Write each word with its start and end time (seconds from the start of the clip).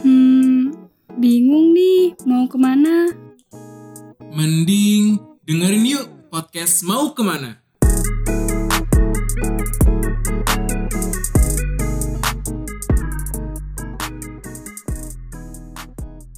Hmm, 0.00 0.72
bingung 1.20 1.76
nih 1.76 2.16
mau 2.24 2.48
ke 2.48 2.56
mana? 2.56 3.12
Mending 4.32 5.20
dengerin 5.44 5.84
yuk 5.84 6.08
podcast 6.32 6.80
Mau 6.88 7.12
Ke 7.12 7.20
mana. 7.20 7.60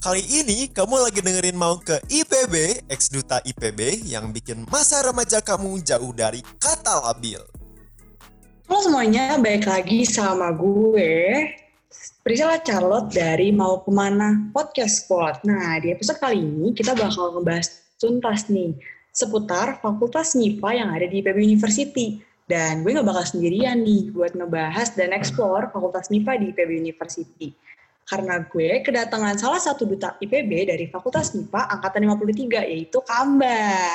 Kali 0.03 0.23
ini 0.27 0.67
kamu 0.75 1.07
lagi 1.07 1.23
dengerin 1.23 1.55
mau 1.55 1.79
ke 1.79 2.03
IPB, 2.11 2.83
ex 2.91 3.07
duta 3.07 3.39
IPB 3.39 4.03
yang 4.03 4.35
bikin 4.35 4.67
masa 4.67 4.99
remaja 5.07 5.39
kamu 5.39 5.79
jauh 5.87 6.11
dari 6.11 6.43
kata 6.59 7.07
labil. 7.07 7.39
Halo 8.67 8.83
semuanya, 8.83 9.39
balik 9.39 9.71
lagi 9.71 10.03
sama 10.03 10.51
gue 10.51 11.63
Priscilla 12.21 12.61
Charlotte 12.61 13.09
dari 13.17 13.49
Mau 13.49 13.81
Ke 13.81 13.89
mana 13.89 14.53
Podcast 14.53 15.05
Squad. 15.05 15.41
Nah, 15.49 15.81
di 15.81 15.89
episode 15.89 16.21
kali 16.21 16.45
ini 16.45 16.77
kita 16.77 16.93
bakal 16.93 17.33
ngebahas 17.33 17.81
tuntas 17.97 18.53
nih 18.53 18.77
seputar 19.09 19.81
Fakultas 19.81 20.37
MIPA 20.37 20.71
yang 20.85 20.89
ada 20.93 21.07
di 21.09 21.25
IPB 21.25 21.39
University. 21.41 22.21
Dan 22.45 22.85
gue 22.85 22.93
gak 22.93 23.09
bakal 23.09 23.25
sendirian 23.25 23.81
nih 23.81 24.13
buat 24.13 24.37
ngebahas 24.37 24.93
dan 24.93 25.17
explore 25.17 25.73
Fakultas 25.73 26.13
MIPA 26.13 26.33
di 26.45 26.47
IPB 26.53 26.71
University. 26.77 27.49
Karena 28.05 28.45
gue 28.45 28.85
kedatangan 28.85 29.41
salah 29.41 29.63
satu 29.65 29.89
duta 29.89 30.21
IPB 30.21 30.69
dari 30.69 30.85
Fakultas 30.93 31.33
MIPA 31.33 31.73
Angkatan 31.73 32.05
53, 32.05 32.69
yaitu 32.69 33.01
Kamba. 33.01 33.89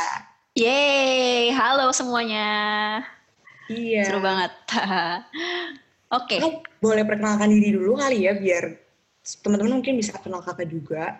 Yeay, 0.57 1.53
halo 1.53 1.93
semuanya. 1.93 2.49
Iya. 3.69 4.09
Seru 4.09 4.19
banget. 4.25 4.49
Oke. 6.17 6.41
Lo 6.41 6.65
boleh 6.79 7.03
perkenalkan 7.03 7.51
diri 7.51 7.75
dulu 7.75 7.99
kali 7.99 8.25
ya, 8.25 8.33
biar 8.35 8.75
teman-teman 9.43 9.83
mungkin 9.83 9.99
bisa 9.99 10.15
kenal 10.19 10.39
kakak 10.39 10.67
juga. 10.71 11.19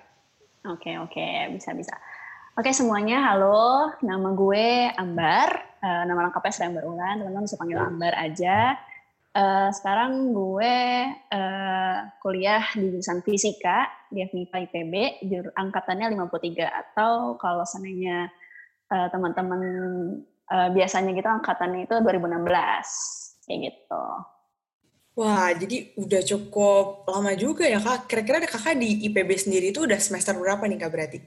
Oke, 0.68 0.95
oke, 0.99 1.55
bisa 1.55 1.72
bisa. 1.76 1.96
Oke 2.60 2.76
semuanya, 2.76 3.24
halo. 3.32 3.96
Nama 4.04 4.29
gue 4.35 4.68
Ambar. 4.99 5.49
Eh, 5.79 6.04
nama 6.04 6.27
lengkapnya 6.27 6.51
Sri 6.51 6.68
Ambar 6.68 6.84
Ulan. 6.84 7.24
Teman-teman 7.24 7.48
bisa 7.48 7.55
panggil 7.55 7.79
Ambar 7.79 8.13
aja. 8.20 8.76
Eh, 9.29 9.70
sekarang 9.71 10.35
gue 10.35 10.76
eh, 11.13 11.98
kuliah 12.20 12.63
di 12.76 12.91
jurusan 12.91 13.23
Fisika 13.23 13.88
di 14.12 14.26
FMIPA 14.26 14.57
IPB, 14.68 14.94
jur, 15.29 15.46
angkatannya 15.54 16.18
53 16.18 16.66
atau 16.66 17.40
kalau 17.40 17.63
seandainya 17.63 18.27
eh, 18.91 19.07
teman-teman 19.13 19.62
eh, 20.49 20.70
biasanya 20.76 21.16
gitu 21.16 21.29
angkatannya 21.29 21.88
itu 21.88 21.96
2016 22.04 23.48
kayak 23.48 23.60
gitu. 23.70 24.05
Wah, 25.20 25.51
jadi 25.51 25.91
udah 25.99 26.21
cukup 26.23 27.03
lama 27.03 27.35
juga 27.35 27.67
ya 27.67 27.84
kak. 27.84 28.07
Kira-kira 28.07 28.39
kakak 28.48 28.79
di 28.79 29.03
IPB 29.12 29.35
sendiri 29.35 29.76
itu 29.76 29.84
udah 29.84 29.99
semester 29.99 30.31
berapa 30.39 30.63
nih 30.63 30.79
kak 30.79 30.91
berarti? 30.95 31.20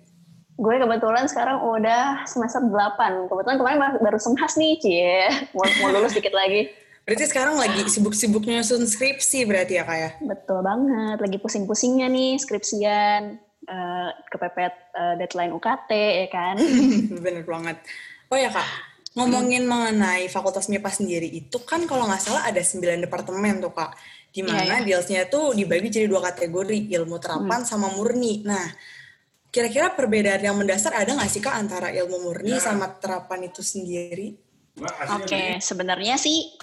Gue 0.56 0.80
kebetulan 0.80 1.28
sekarang 1.28 1.60
udah 1.60 2.24
semester 2.24 2.64
8. 2.64 3.28
Kebetulan 3.28 3.56
kemarin 3.60 3.78
baru 4.00 4.16
semhas 4.16 4.56
nih, 4.56 4.80
Cie. 4.80 5.28
Mau, 5.52 5.68
mau 5.84 5.92
lulus 5.92 6.16
dikit 6.16 6.32
lagi. 6.32 6.72
Berarti 7.04 7.34
sekarang 7.34 7.58
lagi 7.58 7.82
sibuk-sibuknya 7.90 8.62
nyusun 8.62 8.86
skripsi 8.86 9.42
berarti 9.42 9.74
ya 9.74 9.82
kak 9.82 9.98
ya? 9.98 10.10
Betul 10.22 10.62
banget. 10.62 11.18
Lagi 11.18 11.34
pusing-pusingnya 11.42 12.06
nih 12.06 12.38
skripsian. 12.38 13.42
Uh, 13.66 14.14
kepepet 14.30 14.70
uh, 14.94 15.18
deadline 15.18 15.50
UKT, 15.50 15.90
ya 15.90 16.28
kan? 16.30 16.62
Bener 17.26 17.42
banget. 17.42 17.82
Oh 18.30 18.38
ya 18.38 18.54
kak, 18.54 18.91
ngomongin 19.12 19.68
mengenai 19.68 20.28
Fakultas 20.32 20.72
MIPA 20.72 20.90
sendiri 20.90 21.28
itu 21.28 21.60
kan 21.64 21.84
kalau 21.84 22.08
nggak 22.08 22.22
salah 22.22 22.48
ada 22.48 22.60
9 22.64 23.04
departemen 23.04 23.60
tuh 23.60 23.72
kak. 23.72 23.92
Di 24.32 24.40
mana 24.40 24.64
Iya, 24.64 24.76
iya. 24.80 24.86
dealsnya 24.88 25.22
tuh 25.28 25.52
dibagi 25.52 25.92
jadi 25.92 26.08
dua 26.08 26.24
kategori, 26.32 26.88
ilmu 26.88 27.20
terapan 27.20 27.68
sama 27.68 27.92
murni. 27.92 28.40
Nah, 28.48 28.64
kira-kira 29.52 29.92
perbedaan 29.92 30.40
yang 30.40 30.56
mendasar 30.56 30.96
ada 30.96 31.12
nggak 31.12 31.28
sih 31.28 31.44
kak 31.44 31.52
antara 31.52 31.92
ilmu 31.92 32.32
murni 32.32 32.56
sama 32.56 32.96
terapan 32.96 33.52
itu 33.52 33.60
sendiri? 33.60 34.32
Oke, 35.20 35.60
sebenarnya 35.60 36.16
sih 36.16 36.56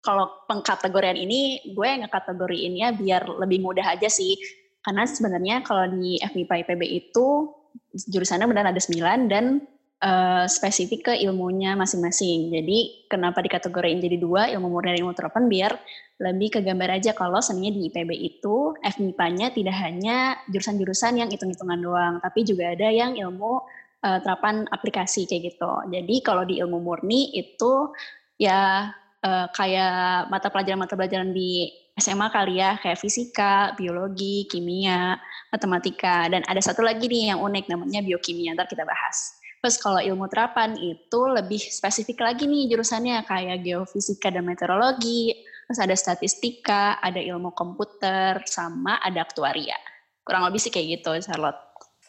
kalau 0.00 0.48
pengkategorian 0.48 1.20
ini 1.20 1.60
gue 1.76 1.90
ngekategoriinnya 2.00 2.96
biar 2.96 3.28
lebih 3.36 3.60
mudah 3.60 3.84
aja 3.84 4.08
sih. 4.08 4.40
Karena 4.80 5.04
sebenarnya 5.04 5.60
kalau 5.60 5.92
di 5.92 6.16
FMIPA 6.16 6.64
IPB 6.64 6.82
itu 6.88 7.52
jurusannya 7.92 8.48
benar 8.48 8.72
ada 8.72 8.80
9 8.80 9.28
dan 9.28 9.60
eh, 10.00 10.44
spesifik 10.48 11.12
ke 11.12 11.14
ilmunya 11.20 11.76
masing-masing. 11.76 12.48
Jadi 12.52 13.06
kenapa 13.06 13.44
dikategoriin 13.44 14.00
jadi 14.00 14.16
dua 14.16 14.48
ilmu 14.52 14.72
murni 14.72 14.96
dan 14.96 14.98
ilmu 15.04 15.12
terapan 15.16 15.44
biar 15.46 15.72
lebih 16.20 16.60
kegambar 16.60 17.00
aja 17.00 17.16
kalau 17.16 17.40
sebenarnya 17.40 17.72
di 17.80 17.82
IPB 17.88 18.10
itu 18.12 18.76
FMIPA-nya 18.84 19.56
tidak 19.56 19.76
hanya 19.80 20.36
jurusan-jurusan 20.52 21.16
yang 21.16 21.28
hitung-hitungan 21.32 21.80
doang, 21.80 22.14
tapi 22.20 22.44
juga 22.44 22.76
ada 22.76 22.88
yang 22.92 23.16
ilmu 23.16 23.64
eh, 24.04 24.18
terapan 24.20 24.68
aplikasi 24.68 25.24
kayak 25.24 25.56
gitu. 25.56 25.72
Jadi 25.88 26.16
kalau 26.20 26.44
di 26.44 26.60
ilmu 26.60 26.80
murni 26.80 27.32
itu 27.36 27.92
ya 28.36 28.92
eh, 29.24 29.46
kayak 29.52 30.28
mata 30.28 30.52
pelajaran-mata 30.52 30.96
pelajaran 30.96 31.32
di 31.32 31.72
SMA 32.00 32.32
kali 32.32 32.60
ya, 32.60 32.80
kayak 32.80 32.96
fisika, 32.96 33.76
biologi, 33.76 34.48
kimia, 34.48 35.20
matematika, 35.52 36.26
dan 36.32 36.40
ada 36.48 36.58
satu 36.64 36.80
lagi 36.80 37.06
nih 37.06 37.36
yang 37.36 37.44
unik 37.44 37.68
namanya 37.68 38.00
biokimia, 38.00 38.56
ntar 38.56 38.66
kita 38.66 38.88
bahas. 38.88 39.39
Terus 39.60 39.76
kalau 39.76 40.00
ilmu 40.00 40.24
terapan 40.32 40.72
itu 40.80 41.20
lebih 41.28 41.60
spesifik 41.60 42.24
lagi 42.24 42.48
nih 42.48 42.72
jurusannya 42.72 43.28
kayak 43.28 43.60
geofisika 43.60 44.32
dan 44.32 44.48
meteorologi, 44.48 45.36
terus 45.68 45.80
ada 45.84 45.92
statistika, 45.92 46.96
ada 46.96 47.20
ilmu 47.20 47.52
komputer, 47.52 48.40
sama 48.48 48.96
ada 49.04 49.20
aktuaria. 49.20 49.76
Kurang 50.24 50.48
lebih 50.48 50.64
sih 50.64 50.72
kayak 50.72 51.04
gitu, 51.04 51.12
Charlotte. 51.28 51.60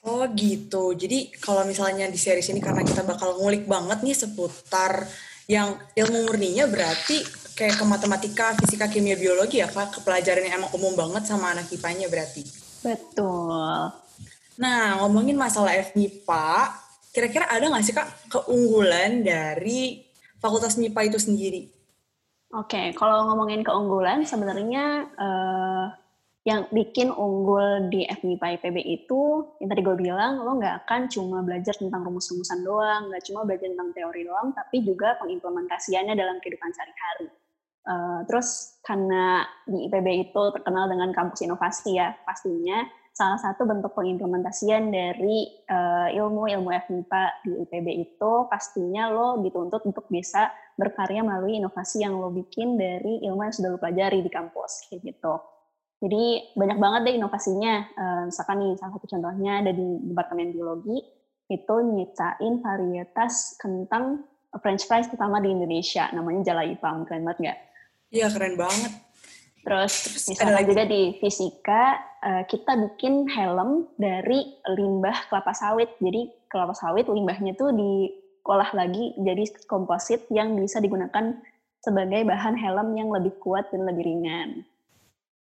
Oh 0.01 0.25
gitu. 0.31 0.97
Jadi 0.97 1.29
kalau 1.37 1.61
misalnya 1.67 2.09
di 2.09 2.17
series 2.17 2.49
ini 2.49 2.57
karena 2.57 2.81
kita 2.81 3.05
bakal 3.05 3.37
ngulik 3.37 3.69
banget 3.69 4.01
nih 4.01 4.17
seputar 4.17 5.05
yang 5.45 5.77
ilmu 5.93 6.25
murninya 6.25 6.65
berarti 6.65 7.21
kayak 7.53 7.77
ke 7.77 7.85
matematika, 7.85 8.55
fisika, 8.57 8.89
kimia, 8.89 9.13
biologi 9.13 9.61
ya 9.61 9.69
kak, 9.69 9.93
ke 9.93 9.99
pelajaran 10.01 10.47
yang 10.47 10.63
emang 10.63 10.71
umum 10.73 10.95
banget 10.97 11.29
sama 11.29 11.53
anak 11.53 11.69
IPA-nya 11.69 12.07
berarti. 12.09 12.41
Betul. 12.81 13.93
Nah 14.57 15.03
ngomongin 15.03 15.37
masalah 15.37 15.77
FMIPA, 15.93 16.73
kira-kira 17.11 17.45
ada 17.51 17.67
nggak 17.67 17.83
sih 17.83 17.95
kak 17.95 18.07
keunggulan 18.31 19.21
dari 19.21 20.07
Fakultas 20.41 20.79
MIPA 20.79 21.11
itu 21.11 21.19
sendiri? 21.21 21.61
Oke, 22.51 22.91
kalau 22.99 23.31
ngomongin 23.31 23.63
keunggulan, 23.63 24.27
sebenarnya 24.27 25.07
eh, 25.15 25.85
yang 26.43 26.67
bikin 26.73 27.13
unggul 27.13 27.87
di 27.87 28.03
FMIPA 28.09 28.59
IPB 28.59 28.77
itu, 28.81 29.21
yang 29.61 29.69
tadi 29.71 29.81
gue 29.85 29.95
bilang, 29.95 30.41
lo 30.41 30.57
nggak 30.57 30.83
akan 30.83 31.07
cuma 31.07 31.45
belajar 31.45 31.77
tentang 31.77 32.01
rumus-rumusan 32.03 32.65
doang, 32.65 33.07
nggak 33.07 33.23
cuma 33.23 33.47
belajar 33.47 33.71
tentang 33.71 33.95
teori 33.95 34.27
doang, 34.27 34.51
tapi 34.51 34.83
juga 34.83 35.15
pengimplementasiannya 35.21 36.17
dalam 36.17 36.41
kehidupan 36.43 36.73
sehari-hari. 36.75 37.29
Eh, 37.81 38.19
terus 38.27 38.77
karena 38.83 39.45
di 39.63 39.87
IPB 39.87 40.07
itu 40.29 40.43
terkenal 40.51 40.91
dengan 40.91 41.15
kampus 41.15 41.45
inovasi 41.45 41.97
ya, 42.01 42.13
pastinya 42.27 42.83
salah 43.11 43.35
satu 43.37 43.67
bentuk 43.67 43.91
pengimplementasian 43.91 44.87
dari 44.87 45.51
eh, 45.67 46.07
ilmu-ilmu 46.15 46.71
FMIPA 46.71 47.23
di 47.43 47.51
IPB 47.67 47.87
itu 48.07 48.31
pastinya 48.47 49.11
lo 49.11 49.43
dituntut 49.43 49.83
untuk 49.83 50.07
bisa 50.07 50.47
berkarya 50.79 51.19
melalui 51.21 51.59
inovasi 51.59 52.07
yang 52.07 52.15
lo 52.15 52.31
bikin 52.31 52.79
dari 52.79 53.19
ilmu 53.27 53.43
yang 53.43 53.53
sudah 53.53 53.69
lo 53.75 53.79
pelajari 53.79 54.23
di 54.23 54.31
kampus 54.31 54.87
kayak 54.87 55.11
gitu. 55.11 55.35
Jadi 56.01 56.55
banyak 56.57 56.77
banget 56.81 57.01
deh 57.11 57.15
inovasinya. 57.19 57.73
Eh, 57.93 58.21
misalkan 58.31 58.57
nih 58.63 58.73
salah 58.79 58.91
satu 58.95 59.07
contohnya 59.11 59.59
ada 59.59 59.71
di 59.75 59.87
departemen 60.07 60.55
biologi 60.55 60.97
itu 61.51 61.75
nyiptain 61.83 62.63
varietas 62.63 63.59
kentang 63.59 64.23
French 64.63 64.87
fries 64.87 65.11
pertama 65.11 65.43
di 65.43 65.51
Indonesia 65.51 66.07
namanya 66.15 66.51
Jala 66.51 66.63
Ipam 66.63 67.03
keren 67.03 67.27
banget 67.27 67.39
nggak? 67.43 67.59
Iya 68.11 68.27
keren 68.31 68.55
banget. 68.55 68.91
Terus, 69.61 69.93
Terus 70.09 70.25
misalnya 70.33 70.63
juga 70.65 70.83
di 70.89 71.15
fisika 71.21 72.01
eh, 72.21 72.43
kita 72.49 72.71
bikin 72.89 73.29
helm 73.29 73.85
dari 73.93 74.57
limbah 74.73 75.29
kelapa 75.29 75.53
sawit. 75.53 75.93
Jadi 76.01 76.33
kelapa 76.49 76.73
sawit 76.73 77.05
limbahnya 77.05 77.53
tuh 77.53 77.69
diolah 77.69 78.73
lagi 78.73 79.13
jadi 79.21 79.45
komposit 79.69 80.25
yang 80.33 80.57
bisa 80.57 80.81
digunakan 80.81 81.37
sebagai 81.81 82.25
bahan 82.25 82.57
helm 82.57 82.93
yang 82.97 83.09
lebih 83.13 83.37
kuat 83.37 83.69
dan 83.69 83.85
lebih 83.85 84.05
ringan. 84.05 84.65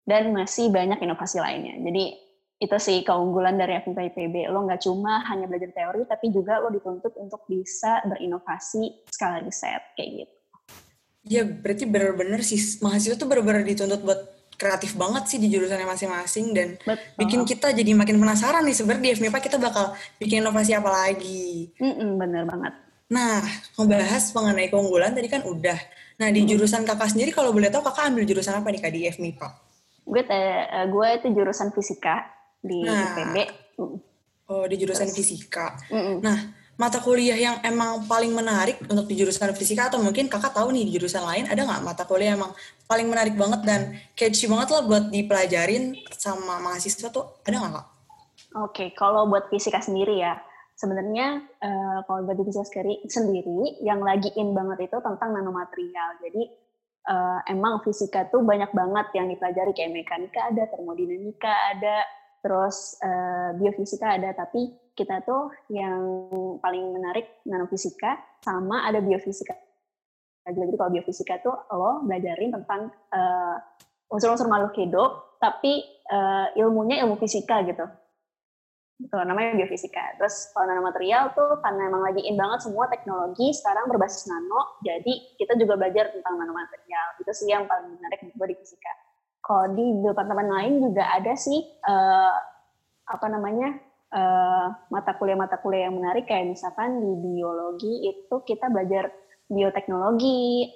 Dan 0.08 0.32
masih 0.32 0.72
banyak 0.72 1.04
inovasi 1.04 1.44
lainnya. 1.44 1.76
Jadi 1.84 2.28
itu 2.58 2.78
sih 2.80 3.04
keunggulan 3.04 3.60
dari 3.60 3.78
FMIPA 3.84 4.16
IPB. 4.16 4.36
Lo 4.50 4.64
nggak 4.64 4.88
cuma 4.88 5.22
hanya 5.28 5.52
belajar 5.52 5.70
teori, 5.76 6.08
tapi 6.08 6.32
juga 6.32 6.64
lo 6.64 6.72
dituntut 6.72 7.12
untuk 7.20 7.44
bisa 7.46 8.02
berinovasi 8.08 9.04
skala 9.12 9.44
riset 9.44 9.84
kayak 10.00 10.26
gitu. 10.26 10.37
Iya 11.28 11.44
berarti 11.44 11.84
bener-bener 11.84 12.42
sih 12.42 12.58
mahasiswa 12.80 13.16
tuh 13.16 13.28
bener-bener 13.28 13.64
dituntut 13.64 14.02
buat 14.02 14.20
kreatif 14.58 14.98
banget 14.98 15.30
sih 15.30 15.38
di 15.38 15.48
jurusannya 15.48 15.86
masing-masing 15.86 16.46
dan 16.50 16.68
Betul. 16.82 16.98
bikin 17.16 17.42
kita 17.46 17.70
jadi 17.72 17.94
makin 17.94 18.18
penasaran 18.18 18.66
nih 18.66 18.74
sebenarnya 18.74 19.04
di 19.04 19.12
FMIPA 19.14 19.40
kita 19.40 19.58
bakal 19.58 19.86
bikin 20.18 20.42
inovasi 20.42 20.74
apa 20.74 20.90
lagi. 20.90 21.70
Mm-mm, 21.78 22.18
bener 22.18 22.44
banget. 22.44 22.74
Nah, 23.08 23.40
ngebahas 23.78 24.24
mengenai 24.34 24.68
keunggulan 24.68 25.14
tadi 25.14 25.30
kan 25.30 25.46
udah. 25.46 25.78
Nah, 26.18 26.28
di 26.28 26.42
jurusan 26.44 26.82
kakak 26.84 27.14
sendiri 27.14 27.30
kalau 27.30 27.54
boleh 27.54 27.70
tahu 27.70 27.86
kakak 27.86 28.10
ambil 28.10 28.26
jurusan 28.26 28.58
apa 28.58 28.68
nih 28.68 28.82
kak 28.82 28.92
di 28.92 29.02
FMIPA? 29.06 29.48
Gue 30.04 30.26
eh, 30.26 30.86
gue 30.90 31.08
itu 31.16 31.28
jurusan 31.32 31.70
fisika 31.70 32.26
di 32.58 32.82
Nah. 32.82 33.14
IPB. 33.14 33.36
Mm, 33.78 33.98
Oh, 34.48 34.64
di 34.64 34.80
jurusan 34.80 35.12
Terus. 35.12 35.18
fisika. 35.20 35.76
mm-mm. 35.92 36.24
Nah, 36.24 36.40
mata 36.78 37.02
kuliah 37.02 37.34
yang 37.34 37.58
emang 37.66 38.06
paling 38.06 38.30
menarik 38.38 38.78
untuk 38.86 39.10
di 39.10 39.18
jurusan 39.18 39.50
fisika 39.58 39.90
atau 39.90 39.98
mungkin 39.98 40.30
kakak 40.30 40.54
tahu 40.54 40.70
nih 40.70 40.86
di 40.86 40.94
jurusan 40.94 41.26
lain 41.26 41.50
ada 41.50 41.66
nggak 41.66 41.82
mata 41.82 42.06
kuliah 42.06 42.38
emang 42.38 42.54
paling 42.86 43.10
menarik 43.10 43.34
banget 43.34 43.62
dan 43.66 43.82
catchy 44.14 44.46
banget 44.46 44.78
lah 44.78 44.86
buat 44.86 45.10
dipelajarin 45.10 45.98
sama 46.14 46.62
mahasiswa 46.62 47.10
tuh 47.10 47.42
ada 47.42 47.58
nggak 47.58 47.74
kak? 47.82 47.88
Oke, 48.58 48.86
kalau 48.94 49.26
buat 49.28 49.50
fisika 49.50 49.82
sendiri 49.82 50.22
ya, 50.22 50.38
sebenarnya 50.78 51.46
eh, 51.62 52.00
kalau 52.06 52.26
buat 52.30 52.38
fisika 52.46 52.66
sendiri, 52.70 52.96
sendiri 53.10 53.60
yang 53.82 54.00
lagi 54.06 54.30
in 54.38 54.54
banget 54.54 54.88
itu 54.88 54.98
tentang 55.02 55.34
nanomaterial. 55.34 56.22
Jadi 56.22 56.44
eh, 57.10 57.40
emang 57.54 57.82
fisika 57.82 58.30
tuh 58.30 58.46
banyak 58.46 58.70
banget 58.70 59.08
yang 59.18 59.28
dipelajari 59.34 59.74
kayak 59.74 59.94
mekanika 59.98 60.54
ada, 60.54 60.64
termodinamika 60.70 61.54
ada, 61.74 62.06
terus 62.46 62.98
eh, 63.02 63.50
biofisika 63.58 64.16
ada. 64.16 64.30
Tapi 64.38 64.87
kita 64.98 65.22
tuh 65.22 65.54
yang 65.70 66.02
paling 66.58 66.90
menarik 66.90 67.46
nanofisika 67.46 68.18
sama 68.42 68.90
ada 68.90 68.98
biofisika. 68.98 69.54
Jadi 70.48 70.74
kalau 70.74 70.90
biofisika 70.90 71.38
tuh 71.46 71.54
lo 71.70 72.02
belajarin 72.02 72.50
tentang 72.50 72.90
eh, 73.14 73.56
unsur-unsur 74.10 74.50
makhluk 74.50 74.74
hidup, 74.74 75.38
tapi 75.38 75.86
eh, 75.86 76.48
ilmunya 76.58 77.06
ilmu 77.06 77.22
fisika 77.22 77.62
gitu 77.62 77.86
gitu 78.98 79.14
namanya 79.14 79.54
biofisika. 79.54 80.18
Terus 80.18 80.50
kalau 80.58 80.74
nanomaterial 80.74 81.30
tuh 81.38 81.62
karena 81.62 81.86
emang 81.86 82.02
lagi 82.02 82.26
in 82.26 82.34
banget 82.34 82.66
semua 82.66 82.90
teknologi 82.90 83.54
sekarang 83.54 83.86
berbasis 83.86 84.26
nano, 84.26 84.82
jadi 84.82 85.38
kita 85.38 85.54
juga 85.54 85.78
belajar 85.78 86.10
tentang 86.10 86.42
nanomaterial. 86.42 87.22
Itu 87.22 87.30
sih 87.38 87.54
yang 87.54 87.70
paling 87.70 87.94
menarik 87.94 88.26
menurut 88.26 88.38
gue 88.42 88.48
di 88.50 88.58
fisika. 88.66 88.94
Kalau 89.46 89.70
di 89.78 89.86
departemen 90.02 90.50
lain 90.50 90.74
juga 90.82 91.14
ada 91.14 91.34
sih 91.38 91.62
eh, 91.62 92.38
apa 93.08 93.28
namanya 93.30 93.78
eh, 94.14 94.68
mata 94.92 95.12
kuliah-mata 95.16 95.60
kuliah 95.60 95.92
yang 95.92 96.00
menarik 96.00 96.28
kayak 96.28 96.54
misalkan 96.54 97.00
di 97.00 97.14
biologi 97.20 97.94
itu 98.08 98.36
kita 98.44 98.72
belajar 98.72 99.12
bioteknologi. 99.52 100.72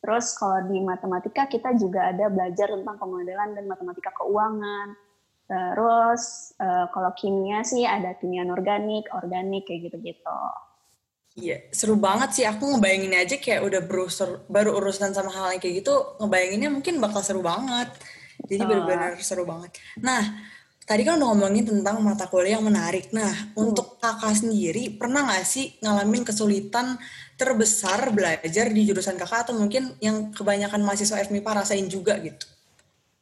Terus 0.00 0.32
kalau 0.40 0.64
di 0.64 0.80
matematika 0.80 1.44
kita 1.44 1.76
juga 1.76 2.08
ada 2.08 2.32
belajar 2.32 2.72
tentang 2.72 2.96
pemodelan 2.96 3.52
dan 3.52 3.64
matematika 3.68 4.10
keuangan. 4.16 4.96
Terus 5.50 6.54
eh, 6.56 6.86
kalau 6.94 7.10
kimia 7.16 7.60
sih 7.66 7.84
ada 7.84 8.16
kimia 8.16 8.46
organik, 8.48 9.10
organik 9.12 9.68
kayak 9.68 9.90
gitu-gitu. 9.90 10.40
Iya, 11.38 11.70
seru 11.70 11.94
banget 11.94 12.34
sih. 12.34 12.44
Aku 12.48 12.74
ngebayangin 12.74 13.14
aja 13.14 13.36
kayak 13.38 13.62
udah 13.62 13.80
berusur, 13.86 14.42
baru 14.50 14.74
urusan 14.82 15.14
sama 15.14 15.30
hal 15.30 15.54
yang 15.54 15.62
kayak 15.62 15.86
gitu, 15.86 15.94
ngebayanginnya 16.18 16.70
mungkin 16.74 16.98
bakal 16.98 17.22
seru 17.22 17.38
banget. 17.38 17.86
Jadi 18.50 18.66
Betul. 18.66 18.68
benar-benar 18.68 19.12
seru 19.22 19.44
banget. 19.46 19.78
Nah, 20.02 20.22
tadi 20.90 21.06
kan 21.06 21.22
udah 21.22 21.28
ngomongin 21.30 21.62
tentang 21.62 22.02
mata 22.02 22.26
kuliah 22.26 22.58
yang 22.58 22.66
menarik. 22.66 23.14
Nah, 23.14 23.30
untuk 23.54 24.02
kakak 24.02 24.34
sendiri, 24.34 24.90
pernah 24.98 25.22
nggak 25.22 25.46
sih 25.46 25.78
ngalamin 25.78 26.26
kesulitan 26.26 26.98
terbesar 27.38 28.10
belajar 28.10 28.66
di 28.74 28.82
jurusan 28.90 29.14
kakak 29.14 29.46
atau 29.46 29.54
mungkin 29.54 29.94
yang 30.02 30.34
kebanyakan 30.34 30.82
mahasiswa 30.82 31.22
FMIPA 31.22 31.62
rasain 31.62 31.86
juga 31.86 32.18
gitu? 32.18 32.42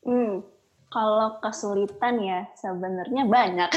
Hmm, 0.01 0.41
kalau 0.89 1.37
kesulitan 1.45 2.17
ya 2.25 2.49
sebenarnya 2.57 3.29
banyak. 3.29 3.71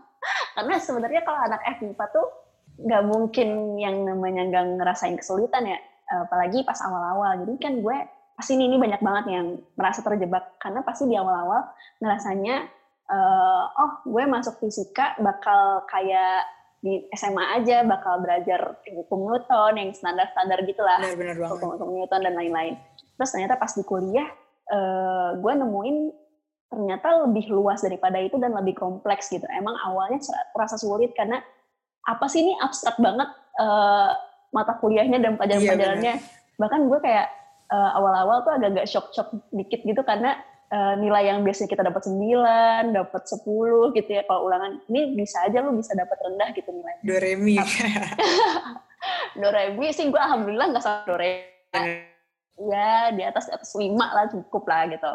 Karena 0.60 0.76
sebenarnya 0.76 1.24
kalau 1.24 1.40
anak 1.40 1.64
FMIPA 1.80 2.04
tuh 2.12 2.28
nggak 2.76 3.04
mungkin 3.08 3.80
yang 3.80 4.04
namanya 4.04 4.52
nggak 4.52 4.64
ngerasain 4.84 5.16
kesulitan 5.16 5.64
ya. 5.64 5.80
Apalagi 6.12 6.60
pas 6.68 6.76
awal-awal. 6.84 7.40
Jadi 7.40 7.56
kan 7.56 7.72
gue 7.80 7.96
pasti 8.36 8.52
ini, 8.60 8.68
ini 8.68 8.76
banyak 8.76 9.00
banget 9.00 9.24
yang 9.32 9.46
merasa 9.80 10.04
terjebak. 10.04 10.60
Karena 10.60 10.84
pasti 10.84 11.08
di 11.08 11.16
awal-awal 11.16 11.72
ngerasanya, 12.04 12.79
eh, 13.10 13.64
oh 13.74 13.92
gue 14.06 14.24
masuk 14.30 14.62
fisika 14.62 15.18
bakal 15.18 15.82
kayak 15.90 16.46
di 16.80 17.04
SMA 17.12 17.60
aja 17.60 17.84
bakal 17.84 18.24
belajar 18.24 18.80
hukum 18.88 19.28
Newton 19.28 19.76
yang 19.76 19.90
standar-standar 19.92 20.64
gitulah 20.64 20.96
banget. 20.96 21.36
hukum-hukum 21.52 21.88
Newton 21.92 22.20
dan 22.24 22.34
lain-lain. 22.34 22.80
Terus 23.20 23.30
ternyata 23.36 23.60
pas 23.60 23.72
di 23.76 23.84
kuliah, 23.84 24.28
eh, 24.72 25.30
gue 25.36 25.52
nemuin 25.60 25.96
ternyata 26.70 27.26
lebih 27.28 27.52
luas 27.52 27.84
daripada 27.84 28.16
itu 28.16 28.40
dan 28.40 28.56
lebih 28.56 28.80
kompleks 28.80 29.28
gitu. 29.28 29.44
Emang 29.52 29.76
awalnya 29.84 30.24
terasa 30.56 30.80
sulit 30.80 31.12
karena 31.12 31.42
apa 32.08 32.24
sih 32.32 32.48
ini 32.48 32.56
abstrak 32.56 32.96
banget 32.96 33.28
eh, 33.60 34.10
mata 34.56 34.72
kuliahnya 34.80 35.20
dan 35.20 35.36
pelajaran-pelajarannya. 35.36 36.14
Bahkan 36.56 36.80
gue 36.88 36.98
kayak 37.04 37.28
eh, 37.76 37.90
awal-awal 37.92 38.40
tuh 38.48 38.56
agak-agak 38.56 38.88
shock-shock 38.88 39.28
dikit 39.52 39.84
gitu 39.84 40.00
karena 40.00 40.40
eh, 40.70 40.94
nilai 41.02 41.34
yang 41.34 41.42
biasanya 41.42 41.70
kita 41.70 41.82
dapat 41.82 42.02
9, 42.06 42.94
dapat 42.94 43.22
10 43.26 43.96
gitu 43.98 44.10
ya 44.10 44.22
kalau 44.24 44.46
ulangan. 44.46 44.80
Ini 44.86 45.18
bisa 45.18 45.44
aja 45.44 45.58
lu 45.60 45.74
bisa 45.76 45.92
dapat 45.98 46.16
rendah 46.22 46.48
gitu 46.54 46.70
nilai. 46.70 46.96
Doremi. 47.02 47.58
Doremi 49.40 49.88
sih 49.90 50.08
gue 50.08 50.20
alhamdulillah 50.20 50.66
nggak 50.72 50.84
sama 50.84 51.04
Doremi. 51.08 52.06
ya 52.60 53.08
di 53.16 53.24
atas 53.24 53.48
di 53.48 53.56
atas 53.56 53.72
lima 53.80 54.12
lah 54.12 54.28
cukup 54.28 54.68
lah 54.68 54.84
gitu 54.92 55.08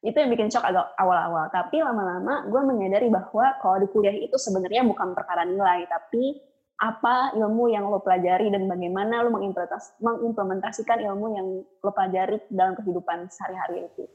itu 0.00 0.16
yang 0.16 0.32
bikin 0.32 0.48
shock 0.48 0.64
agak 0.64 0.86
awal-awal 0.96 1.50
tapi 1.52 1.82
lama-lama 1.82 2.48
gue 2.48 2.62
menyadari 2.64 3.12
bahwa 3.12 3.58
kalau 3.60 3.82
di 3.84 3.88
kuliah 3.92 4.16
itu 4.16 4.38
sebenarnya 4.40 4.86
bukan 4.88 5.12
perkara 5.12 5.44
nilai 5.44 5.84
tapi 5.90 6.40
apa 6.80 7.36
ilmu 7.36 7.68
yang 7.68 7.84
lo 7.84 8.00
pelajari 8.00 8.48
dan 8.48 8.64
bagaimana 8.64 9.20
lo 9.20 9.28
mengimplementas- 9.28 10.00
mengimplementasikan 10.00 11.04
ilmu 11.04 11.26
yang 11.36 11.46
lo 11.60 11.90
pelajari 11.92 12.40
dalam 12.48 12.72
kehidupan 12.80 13.28
sehari-hari 13.28 13.84
itu 13.92 14.06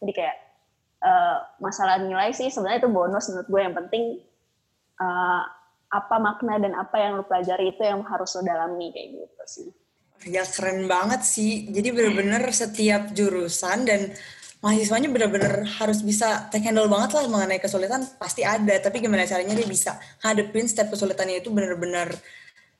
jadi 0.00 0.12
kayak 0.16 0.36
eh, 1.04 1.38
masalah 1.60 2.00
nilai 2.00 2.32
sih 2.32 2.48
sebenarnya 2.48 2.84
itu 2.84 2.90
bonus 2.90 3.28
menurut 3.30 3.48
gue 3.48 3.60
yang 3.60 3.76
penting 3.76 4.04
eh, 5.00 5.42
apa 5.90 6.16
makna 6.22 6.58
dan 6.58 6.72
apa 6.74 6.96
yang 6.98 7.18
lo 7.18 7.24
pelajari 7.26 7.74
itu 7.74 7.82
yang 7.82 8.02
harus 8.06 8.34
lo 8.38 8.42
dalami 8.42 8.94
kayak 8.94 9.08
gitu 9.14 9.44
sih 9.46 9.68
Ya 10.28 10.44
keren 10.44 10.84
banget 10.84 11.24
sih. 11.24 11.72
Jadi 11.72 11.96
bener-bener 11.96 12.44
setiap 12.52 13.08
jurusan 13.16 13.88
dan 13.88 14.12
mahasiswanya 14.60 15.08
bener-bener 15.08 15.64
harus 15.80 16.04
bisa 16.04 16.52
take 16.52 16.68
handle 16.68 16.92
banget 16.92 17.16
lah 17.16 17.24
mengenai 17.24 17.56
kesulitan 17.56 18.04
pasti 18.20 18.44
ada. 18.44 18.76
Tapi 18.84 19.00
gimana 19.00 19.24
caranya 19.24 19.56
dia 19.56 19.64
bisa 19.64 19.96
ngadepin 20.20 20.68
setiap 20.68 20.92
kesulitannya 20.92 21.40
itu 21.40 21.48
bener-bener 21.48 22.12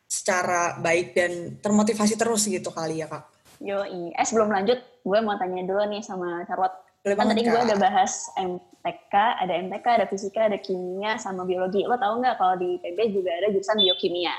secara 0.05 0.77
baik 0.85 1.17
dan 1.17 1.57
termotivasi 1.65 2.21
terus 2.21 2.45
gitu 2.45 2.69
kali 2.69 3.01
ya 3.01 3.09
kak. 3.09 3.25
Yoi. 3.65 4.13
Eh 4.13 4.27
sebelum 4.29 4.53
lanjut, 4.53 4.77
gue 5.01 5.19
mau 5.25 5.41
tanya 5.41 5.65
dulu 5.65 5.81
nih 5.89 6.05
sama 6.05 6.45
Charlotte. 6.45 6.90
Boleh 7.01 7.17
Kan 7.17 7.33
tadi 7.33 7.49
gue 7.49 7.57
udah 7.57 7.79
bahas 7.81 8.29
MTK, 8.37 9.15
ada 9.41 9.53
MTK, 9.57 9.87
ada 9.89 10.07
fisika, 10.07 10.53
ada 10.53 10.61
kimia, 10.61 11.17
sama 11.17 11.49
biologi. 11.49 11.89
Lo 11.89 11.97
tau 11.97 12.21
nggak 12.21 12.37
kalau 12.37 12.61
di 12.61 12.77
PB 12.77 12.99
juga 13.17 13.33
ada 13.41 13.49
jurusan 13.49 13.81
biokimia? 13.81 14.37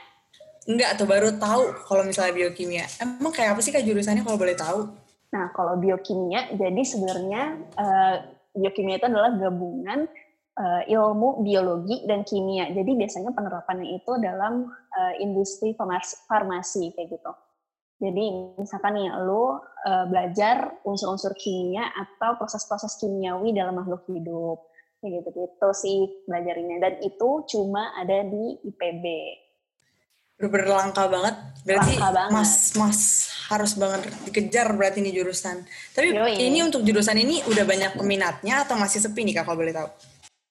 Enggak 0.69 1.01
tuh 1.01 1.09
baru 1.09 1.33
tahu 1.41 1.73
kalau 1.89 2.05
misalnya 2.05 2.37
biokimia. 2.37 2.85
Emang 3.01 3.33
kayak 3.33 3.57
apa 3.57 3.61
sih 3.65 3.73
kak 3.73 3.81
jurusannya 3.81 4.21
kalau 4.21 4.37
boleh 4.37 4.53
tahu? 4.53 4.93
Nah, 5.33 5.49
kalau 5.57 5.73
biokimia, 5.81 6.53
jadi 6.53 6.81
sebenarnya 6.85 7.41
eh, 7.81 8.15
biokimia 8.53 9.01
itu 9.01 9.09
adalah 9.09 9.33
gabungan 9.41 10.05
eh, 10.61 10.81
ilmu 10.93 11.41
biologi 11.41 12.05
dan 12.05 12.21
kimia. 12.21 12.69
Jadi 12.69 12.93
biasanya 12.93 13.33
penerapannya 13.33 13.89
itu 13.89 14.11
dalam 14.21 14.69
eh, 14.69 15.13
industri 15.25 15.73
farmasi, 15.73 16.13
farmasi 16.29 16.93
kayak 16.93 17.09
gitu. 17.09 17.31
Jadi 18.01 18.57
misalkan 18.57 18.97
nih 18.97 19.13
lo 19.29 19.61
eh, 19.85 20.05
belajar 20.09 20.81
unsur-unsur 20.81 21.37
kimia 21.37 21.85
atau 21.93 22.33
proses-proses 22.41 22.97
kimiawi 22.97 23.53
dalam 23.53 23.77
makhluk 23.77 24.09
hidup. 24.09 24.65
Kayak 24.97 25.21
gitu-gitu 25.21 25.69
sih 25.77 25.97
belajarinnya. 26.25 26.81
Dan 26.81 26.93
itu 27.05 27.29
cuma 27.45 27.93
ada 27.93 28.25
di 28.25 28.57
IPB. 28.65 29.05
Bener-bener 30.41 30.73
langka 30.73 31.05
banget. 31.05 31.35
Berarti 31.61 31.93
Langka 32.01 32.09
banget. 32.09 32.33
mas 32.33 32.53
mas 32.73 33.01
harus 33.53 33.77
banget 33.77 34.09
dikejar 34.25 34.73
berarti 34.73 35.05
ini 35.05 35.13
jurusan. 35.13 35.61
Tapi 35.93 36.17
Yoi. 36.17 36.41
ini 36.41 36.65
untuk 36.65 36.81
jurusan 36.81 37.21
ini 37.21 37.45
udah 37.45 37.65
banyak 37.69 37.91
peminatnya 38.01 38.65
atau 38.65 38.81
masih 38.81 38.97
sepi 38.97 39.21
nih 39.21 39.37
kak 39.37 39.45
kalau 39.45 39.61
boleh 39.61 39.77
tahu? 39.77 39.89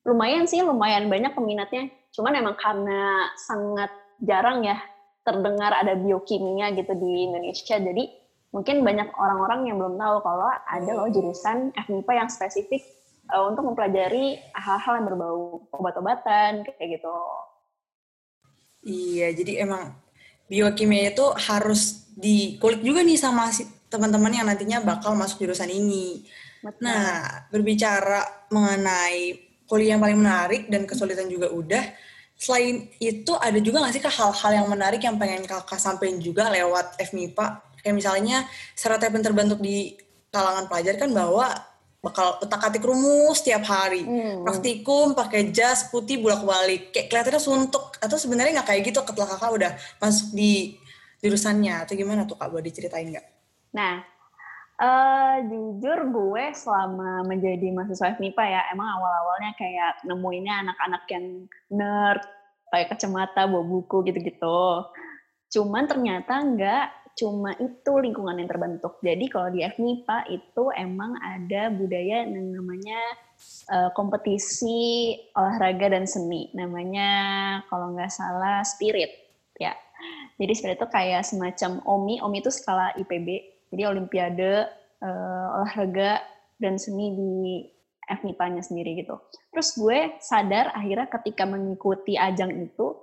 lumayan 0.01 0.49
sih, 0.49 0.65
lumayan 0.65 1.13
banyak 1.13 1.37
peminatnya. 1.37 1.93
Cuman 2.11 2.33
emang 2.33 2.57
karena 2.57 3.29
sangat 3.37 3.93
jarang 4.25 4.65
ya 4.65 4.81
terdengar 5.31 5.73
ada 5.73 5.95
biokimia 5.95 6.75
gitu 6.75 6.93
di 6.99 7.31
Indonesia. 7.31 7.79
Jadi 7.79 8.05
mungkin 8.51 8.83
banyak 8.83 9.15
orang-orang 9.15 9.71
yang 9.71 9.77
belum 9.79 9.95
tahu 9.95 10.17
kalau 10.27 10.51
ada 10.51 10.91
loh 10.91 11.07
jurusan 11.07 11.71
FMIPA 11.75 12.13
yang 12.27 12.29
spesifik 12.29 12.83
eh, 13.31 13.43
untuk 13.47 13.63
mempelajari 13.71 14.43
hal-hal 14.59 14.93
yang 14.99 15.07
berbau 15.07 15.65
obat-obatan 15.71 16.67
kayak 16.67 16.89
gitu. 16.99 17.15
Iya, 18.81 19.37
jadi 19.37 19.69
emang 19.69 19.93
biokimia 20.49 21.13
itu 21.13 21.27
harus 21.47 22.11
dikulik 22.17 22.83
juga 22.83 23.07
nih 23.07 23.21
sama 23.21 23.53
teman-teman 23.93 24.33
yang 24.35 24.47
nantinya 24.49 24.83
bakal 24.83 25.15
masuk 25.15 25.47
jurusan 25.47 25.69
ini. 25.69 26.27
Betul. 26.61 26.81
Nah, 26.85 27.47
berbicara 27.49 28.49
mengenai 28.51 29.51
kuliah 29.71 29.95
yang 29.95 30.03
paling 30.03 30.19
menarik 30.19 30.63
dan 30.67 30.85
kesulitan 30.85 31.31
juga 31.31 31.49
udah. 31.55 31.85
Selain 32.41 32.89
itu, 32.97 33.33
ada 33.37 33.61
juga 33.61 33.85
nggak 33.85 33.93
sih 33.93 34.01
Kak, 34.01 34.17
hal-hal 34.17 34.65
yang 34.65 34.69
menarik 34.73 35.05
yang 35.05 35.21
pengen 35.21 35.45
kakak 35.45 35.77
sampein 35.77 36.17
juga 36.25 36.49
lewat 36.49 36.97
FMIPA? 36.97 37.77
Kayak 37.85 37.95
misalnya 38.01 38.49
stereotip 38.73 39.13
yang 39.13 39.25
terbentuk 39.25 39.61
di 39.61 39.93
kalangan 40.33 40.65
pelajar 40.65 40.97
kan 40.97 41.13
bahwa 41.13 41.53
bakal 42.01 42.41
utak-atik 42.41 42.81
rumus 42.81 43.45
tiap 43.45 43.61
hari. 43.69 44.09
Hmm. 44.09 44.41
Praktikum 44.41 45.13
pakai 45.13 45.53
jas 45.53 45.93
putih 45.93 46.17
bolak-balik. 46.17 46.97
Kayak 46.97 47.13
kelihatannya 47.13 47.43
suntuk. 47.45 48.01
Atau 48.01 48.17
sebenarnya 48.17 48.61
nggak 48.61 48.69
kayak 48.73 48.83
gitu 48.89 49.05
ketika 49.05 49.37
kakak 49.37 49.51
udah 49.53 49.73
masuk 50.01 50.33
di 50.33 50.81
jurusannya. 51.21 51.85
Atau 51.85 51.93
gimana 52.01 52.25
tuh 52.25 52.41
kak? 52.41 52.49
Boleh 52.49 52.65
diceritain 52.65 53.05
nggak? 53.05 53.27
Nah, 53.77 54.01
eh 54.81 55.37
jujur 55.45 55.99
gue 56.09 56.45
selama 56.57 57.21
menjadi 57.29 57.69
mahasiswa 57.69 58.17
FMIPA 58.17 58.45
ya, 58.49 58.63
emang 58.73 58.89
awal-awalnya 58.89 59.53
kayak 59.61 60.01
nemuinnya 60.09 60.65
anak-anak 60.65 61.05
yang 61.13 61.25
nerd, 61.69 62.25
pakai 62.73 62.89
kacamata, 62.89 63.45
bawa 63.45 63.61
buku 63.61 64.09
gitu-gitu. 64.09 64.89
Cuman 65.53 65.85
ternyata 65.85 66.41
nggak 66.41 66.87
cuma 67.19 67.53
itu 67.61 67.93
lingkungan 68.01 68.41
yang 68.41 68.49
terbentuk. 68.49 68.97
Jadi 69.05 69.29
kalau 69.29 69.53
di 69.53 69.61
FMIPA 69.61 70.33
itu 70.33 70.65
emang 70.73 71.19
ada 71.21 71.69
budaya 71.69 72.25
yang 72.25 72.55
namanya 72.55 73.01
eh, 73.69 73.91
kompetisi 73.93 75.13
olahraga 75.37 75.93
dan 75.93 76.09
seni. 76.09 76.49
Namanya 76.57 77.11
kalau 77.69 77.93
nggak 77.93 78.09
salah 78.09 78.65
spirit 78.65 79.11
ya. 79.61 79.77
Jadi 80.41 80.53
spirit 80.57 80.81
itu 80.81 80.89
kayak 80.89 81.27
semacam 81.29 81.85
OMI. 81.85 82.25
OMI 82.25 82.39
itu 82.41 82.49
skala 82.49 82.97
IPB. 82.97 83.60
Jadi 83.71 83.83
Olimpiade 83.87 84.53
eh, 85.01 85.47
olahraga 85.57 86.21
dan 86.61 86.77
seni 86.77 87.07
di 87.15 87.33
FMIPA-nya 88.11 88.63
sendiri 88.67 89.01
gitu. 89.01 89.17
Terus 89.55 89.79
gue 89.79 90.19
sadar 90.19 90.75
akhirnya 90.75 91.07
ketika 91.07 91.47
mengikuti 91.47 92.19
ajang 92.19 92.51
itu 92.59 92.99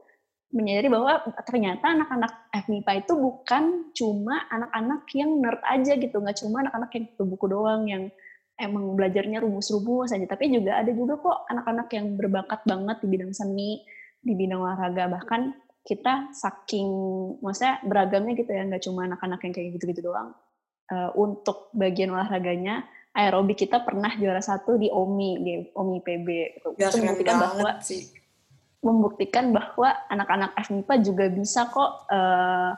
menyadari 0.51 0.87
bahwa 0.87 1.27
ternyata 1.43 1.91
anak-anak 1.91 2.31
FMIPA 2.55 2.91
itu 3.03 3.13
bukan 3.19 3.91
cuma 3.91 4.47
anak-anak 4.47 5.03
yang 5.11 5.31
nerd 5.43 5.59
aja 5.67 5.99
gitu, 5.99 6.15
nggak 6.23 6.39
cuma 6.39 6.63
anak-anak 6.63 6.89
yang 6.95 7.05
buku 7.19 7.45
doang 7.51 7.83
yang 7.87 8.03
emang 8.55 8.95
belajarnya 8.95 9.43
rumus-rumus 9.43 10.15
aja, 10.15 10.23
tapi 10.23 10.49
juga 10.49 10.79
ada 10.79 10.89
juga 10.95 11.19
kok 11.19 11.45
anak-anak 11.51 11.87
yang 11.93 12.15
berbakat 12.15 12.61
banget 12.63 12.97
di 13.03 13.07
bidang 13.11 13.33
seni, 13.35 13.83
di 14.23 14.33
bidang 14.33 14.63
olahraga, 14.63 15.11
bahkan 15.19 15.51
kita 15.83 16.31
saking, 16.31 16.89
maksudnya 17.43 17.83
beragamnya 17.83 18.33
gitu 18.35 18.51
ya, 18.51 18.63
nggak 18.65 18.83
cuma 18.87 19.07
anak-anak 19.07 19.39
yang 19.43 19.53
kayak 19.53 19.67
gitu-gitu 19.77 20.01
doang. 20.09 20.31
Uh, 20.87 21.11
untuk 21.19 21.67
bagian 21.75 22.15
olahraganya, 22.15 22.87
aerobik 23.17 23.65
kita 23.65 23.81
pernah 23.81 24.13
juara 24.15 24.39
satu 24.39 24.77
di 24.77 24.87
OMI, 24.87 25.31
di 25.41 25.53
OMI 25.73 25.99
PB. 25.99 26.27
Gitu. 26.29 26.67
Ya, 26.77 26.93
Itu 26.93 27.01
membuktikan 27.01 27.35
bahwa 27.41 27.69
sih. 27.81 28.01
membuktikan 28.77 29.45
bahwa 29.51 29.89
anak-anak 30.07 30.51
FMIPA 30.63 30.93
juga 31.01 31.25
bisa 31.33 31.65
kok 31.67 32.07
uh, 32.13 32.77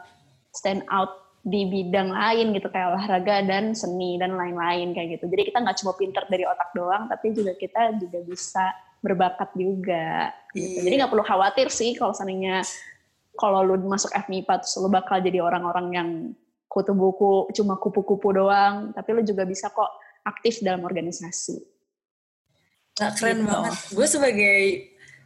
stand 0.55 0.87
out 0.87 1.29
di 1.43 1.67
bidang 1.67 2.11
lain 2.11 2.51
gitu 2.51 2.67
kayak 2.67 2.95
olahraga 2.95 3.43
dan 3.47 3.71
seni 3.71 4.15
dan 4.15 4.35
lain-lain 4.35 4.95
kayak 4.95 5.19
gitu. 5.19 5.27
Jadi 5.27 5.51
kita 5.51 5.59
nggak 5.63 5.77
cuma 5.83 5.93
pinter 5.99 6.23
dari 6.27 6.43
otak 6.47 6.71
doang, 6.71 7.07
tapi 7.11 7.35
juga 7.35 7.53
kita 7.55 7.99
juga 7.99 8.19
bisa 8.23 8.63
berbakat 8.99 9.49
juga. 9.55 10.31
Gitu. 10.55 10.79
Iya. 10.79 10.81
Jadi 10.87 10.93
nggak 11.03 11.11
perlu 11.11 11.25
khawatir 11.27 11.67
sih 11.71 11.95
kalau 11.95 12.11
seandainya 12.15 12.63
kalau 13.39 13.63
lu 13.63 13.79
masuk 13.87 14.11
FMIPA 14.11 14.63
terus 14.63 14.75
lu 14.79 14.91
bakal 14.91 15.19
jadi 15.23 15.39
orang-orang 15.39 15.87
yang 15.95 16.09
kutu 16.69 16.93
buku 16.93 17.49
cuma 17.57 17.81
kupu-kupu 17.81 18.29
doang, 18.29 18.93
tapi 18.93 19.17
lu 19.17 19.25
juga 19.25 19.43
bisa 19.43 19.73
kok 19.73 19.89
aktif 20.21 20.61
dalam 20.61 20.85
organisasi. 20.85 21.57
Nah, 23.01 23.09
keren 23.17 23.41
Gitu. 23.41 23.49
banget. 23.49 23.73
Gue 23.95 24.07
sebagai 24.07 24.57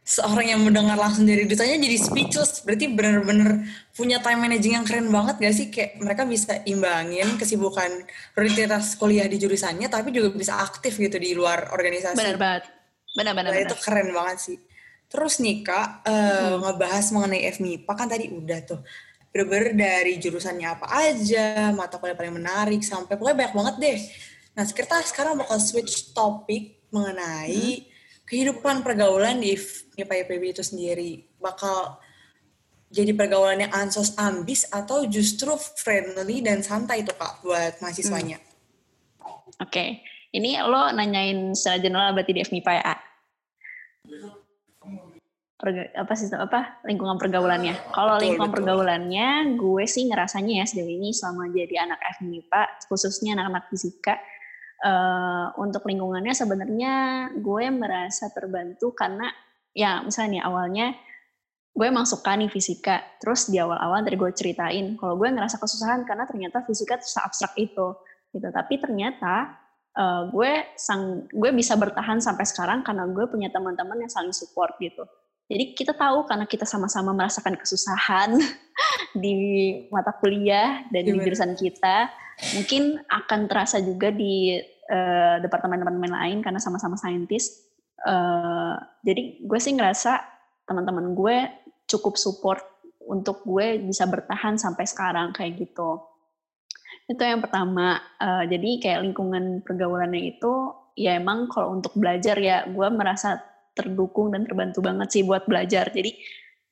seorang 0.04 0.52
yang 0.56 0.62
mendengar 0.64 1.00
langsung 1.00 1.24
dari 1.28 1.44
dutanya 1.44 1.80
jadi 1.80 1.98
speechless. 2.00 2.64
Berarti 2.64 2.86
bener-bener 2.92 3.68
punya 3.92 4.24
time 4.24 4.40
managing 4.40 4.80
yang 4.80 4.86
keren 4.88 5.12
banget 5.12 5.36
gak 5.40 5.56
sih? 5.56 5.68
Kayak 5.68 6.00
mereka 6.00 6.24
bisa 6.24 6.64
imbangin 6.64 7.28
kesibukan 7.36 7.92
rutinitas 8.36 8.96
kuliah 8.96 9.28
di 9.28 9.36
jurusannya, 9.36 9.88
tapi 9.92 10.16
juga 10.16 10.32
bisa 10.32 10.60
aktif 10.64 10.96
gitu 10.96 11.20
di 11.20 11.36
luar 11.36 11.72
organisasi. 11.76 12.20
Benar 12.20 12.38
banget. 12.40 12.64
Benar-benar. 13.16 13.52
Nah, 13.52 13.62
itu 13.68 13.76
keren 13.84 14.10
banget 14.16 14.38
sih. 14.40 14.58
Terus 15.12 15.38
nih 15.38 15.62
kak, 15.62 16.08
eh, 16.10 16.56
ngebahas 16.58 17.06
mengenai 17.14 17.46
FMIPA 17.54 17.92
kan 17.94 18.08
tadi 18.10 18.34
udah 18.34 18.60
tuh. 18.66 18.82
Bener-bener 19.34 19.74
dari 19.74 20.22
jurusannya 20.22 20.68
apa 20.78 20.86
aja, 20.94 21.74
mata 21.74 21.98
kuliah 21.98 22.14
paling 22.14 22.38
menarik, 22.38 22.86
sampai 22.86 23.18
pokoknya 23.18 23.38
banyak 23.42 23.56
banget 23.58 23.76
deh. 23.82 24.00
Nah, 24.54 24.64
kita 24.70 25.02
sekarang 25.10 25.42
bakal 25.42 25.58
switch 25.58 26.14
topik 26.14 26.86
mengenai 26.94 27.90
kehidupan 28.30 28.86
pergaulan 28.86 29.42
di 29.42 29.58
FMIPA 29.58 30.14
IPB 30.30 30.44
itu 30.54 30.62
sendiri. 30.62 31.26
Bakal 31.42 31.98
jadi 32.94 33.10
pergaulan 33.18 33.66
yang 33.66 33.74
ansos 33.74 34.14
ambis 34.22 34.70
atau 34.70 35.10
justru 35.10 35.58
friendly 35.58 36.46
dan 36.46 36.62
santai 36.62 37.02
tuh 37.02 37.18
kak 37.18 37.42
buat 37.42 37.82
mahasiswanya. 37.82 38.38
Oke, 39.58 40.06
ini 40.30 40.62
lo 40.62 40.94
nanyain 40.94 41.58
secara 41.58 41.82
general 41.82 42.14
berarti 42.14 42.38
di 42.38 42.42
FMIPA 42.46 42.74
ya? 42.86 42.94
Perga- 45.64 45.96
apa 45.96 46.12
sih 46.20 46.28
apa 46.36 46.84
lingkungan 46.84 47.16
pergaulannya? 47.16 47.96
Kalau 47.96 48.20
lingkungan 48.20 48.52
betul. 48.52 48.68
pergaulannya, 48.68 49.56
gue 49.56 49.84
sih 49.88 50.12
ngerasanya 50.12 50.60
ya 50.60 50.66
sejauh 50.68 50.92
ini 50.92 51.16
selama 51.16 51.48
jadi 51.56 51.88
anak 51.88 52.04
FMIPA, 52.20 52.84
khususnya 52.92 53.40
anak-anak 53.40 53.72
fisika, 53.72 54.20
eh, 54.84 55.48
untuk 55.56 55.88
lingkungannya 55.88 56.36
sebenarnya 56.36 56.94
gue 57.40 57.66
merasa 57.72 58.28
terbantu 58.36 58.92
karena 58.92 59.32
ya 59.72 60.04
misalnya 60.04 60.30
nih 60.36 60.44
awalnya 60.44 60.88
gue 61.72 61.86
emang 61.88 62.04
suka 62.04 62.36
nih 62.36 62.52
fisika, 62.52 63.00
terus 63.24 63.48
di 63.48 63.56
awal-awal 63.56 64.04
tadi 64.04 64.20
gue 64.20 64.32
ceritain 64.36 65.00
kalau 65.00 65.16
gue 65.16 65.32
ngerasa 65.32 65.64
kesusahan 65.64 66.04
karena 66.04 66.28
ternyata 66.28 66.60
fisika 66.68 67.00
tuh 67.00 67.24
abstrak 67.24 67.56
itu 67.56 67.96
gitu. 68.36 68.48
Tapi 68.52 68.84
ternyata 68.84 69.64
eh, 69.96 70.22
gue 70.28 70.76
sang 70.76 71.24
gue 71.32 71.56
bisa 71.56 71.80
bertahan 71.80 72.20
sampai 72.20 72.44
sekarang 72.44 72.84
karena 72.84 73.08
gue 73.08 73.32
punya 73.32 73.48
teman-teman 73.48 74.04
yang 74.04 74.12
saling 74.12 74.36
support 74.36 74.76
gitu. 74.84 75.08
Jadi 75.52 75.76
kita 75.76 75.94
tahu 75.94 76.24
karena 76.24 76.48
kita 76.48 76.64
sama-sama 76.64 77.12
merasakan 77.12 77.60
kesusahan 77.60 78.40
di 79.24 79.36
mata 79.92 80.16
kuliah 80.16 80.88
dan 80.90 81.04
di 81.04 81.12
Gimana? 81.12 81.24
jurusan 81.28 81.52
kita, 81.60 82.10
mungkin 82.56 83.04
akan 83.12 83.40
terasa 83.52 83.84
juga 83.84 84.10
di 84.10 84.56
eh, 84.88 85.36
departemen-departemen 85.44 86.14
lain 86.16 86.38
karena 86.40 86.60
sama-sama 86.64 86.96
saintis. 86.96 87.70
Eh, 88.00 88.76
jadi 89.04 89.44
gue 89.44 89.60
sih 89.60 89.76
ngerasa 89.76 90.24
teman-teman 90.64 91.12
gue 91.12 91.38
cukup 91.92 92.16
support 92.16 92.64
untuk 93.04 93.44
gue 93.44 93.84
bisa 93.84 94.08
bertahan 94.08 94.56
sampai 94.56 94.88
sekarang 94.88 95.36
kayak 95.36 95.60
gitu. 95.60 96.00
Itu 97.12 97.20
yang 97.20 97.44
pertama. 97.44 98.00
Eh, 98.16 98.48
jadi 98.48 98.70
kayak 98.80 99.00
lingkungan 99.04 99.60
pergaulannya 99.60 100.40
itu 100.40 100.72
ya 100.96 101.18
emang 101.20 101.50
kalau 101.50 101.74
untuk 101.74 101.92
belajar 102.00 102.38
ya 102.38 102.70
gue 102.70 102.88
merasa 102.94 103.53
terdukung 103.74 104.34
dan 104.34 104.46
terbantu 104.46 104.80
banget 104.82 105.08
sih 105.10 105.22
buat 105.26 105.46
belajar. 105.50 105.90
Jadi 105.90 106.14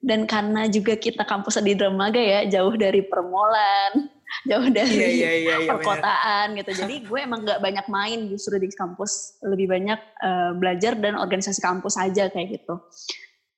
dan 0.01 0.25
karena 0.25 0.65
juga 0.65 0.97
kita 0.97 1.21
kampusnya 1.29 1.61
di 1.61 1.73
Dermaga 1.77 2.17
ya 2.17 2.41
jauh 2.49 2.73
dari 2.73 3.05
permolan, 3.05 4.09
jauh 4.49 4.67
dari 4.73 4.97
Iya, 4.97 5.09
iya, 5.13 5.31
iya, 5.37 5.55
iya, 5.61 5.69
perkotaan 5.69 6.57
gitu. 6.57 6.73
Jadi 6.73 6.95
gue 7.07 7.19
emang 7.21 7.45
nggak 7.45 7.61
banyak 7.61 7.85
main 7.85 8.25
justru 8.25 8.57
di 8.57 8.73
kampus, 8.73 9.37
lebih 9.45 9.69
banyak 9.69 9.99
eh, 10.01 10.51
belajar 10.57 10.97
dan 10.97 11.21
organisasi 11.21 11.61
kampus 11.61 12.01
aja 12.01 12.33
kayak 12.33 12.61
gitu. 12.61 12.81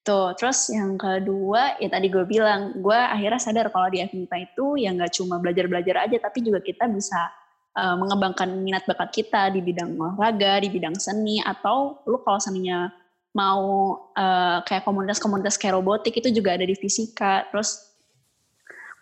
Tuh, 0.03 0.35
terus 0.35 0.67
yang 0.67 0.99
kedua 0.99 1.79
ya 1.79 1.87
tadi 1.87 2.11
gue 2.11 2.27
bilang, 2.27 2.75
gue 2.75 2.99
akhirnya 2.99 3.39
sadar 3.39 3.71
kalau 3.71 3.87
di 3.87 4.03
FMIPA 4.03 4.51
itu 4.51 4.75
ya 4.75 4.91
nggak 4.91 5.15
cuma 5.15 5.39
belajar-belajar 5.39 6.11
aja, 6.11 6.19
tapi 6.19 6.43
juga 6.43 6.59
kita 6.59 6.91
bisa 6.91 7.31
eh, 7.79 7.95
mengembangkan 7.95 8.51
minat 8.59 8.83
bakat 8.83 9.15
kita 9.15 9.47
di 9.55 9.63
bidang 9.63 9.95
olahraga, 9.95 10.59
di 10.59 10.67
bidang 10.67 10.99
seni, 10.99 11.39
atau 11.39 12.03
lu 12.03 12.19
kalau 12.19 12.35
seninya 12.43 12.91
mau 13.33 13.61
eh, 14.13 14.57
kayak 14.65 14.85
komunitas-komunitas 14.85 15.57
kayak 15.57 15.77
robotik 15.77 16.13
itu 16.17 16.29
juga 16.29 16.53
ada 16.53 16.65
di 16.65 16.77
fisika, 16.77 17.49
terus 17.49 17.93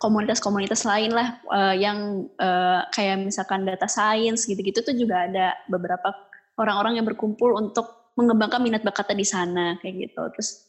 komunitas-komunitas 0.00 0.82
lain 0.88 1.12
lah 1.14 1.38
eh, 1.52 1.74
yang 1.84 2.26
eh, 2.40 2.80
kayak 2.90 3.28
misalkan 3.28 3.68
data 3.68 3.86
science 3.86 4.48
gitu-gitu 4.48 4.80
tuh 4.82 4.96
juga 4.96 5.28
ada 5.28 5.54
beberapa 5.68 6.16
orang-orang 6.56 7.00
yang 7.00 7.06
berkumpul 7.06 7.54
untuk 7.54 8.12
mengembangkan 8.16 8.60
minat 8.60 8.82
bakatnya 8.84 9.16
di 9.20 9.26
sana 9.28 9.66
kayak 9.80 10.08
gitu. 10.08 10.22
Terus 10.36 10.68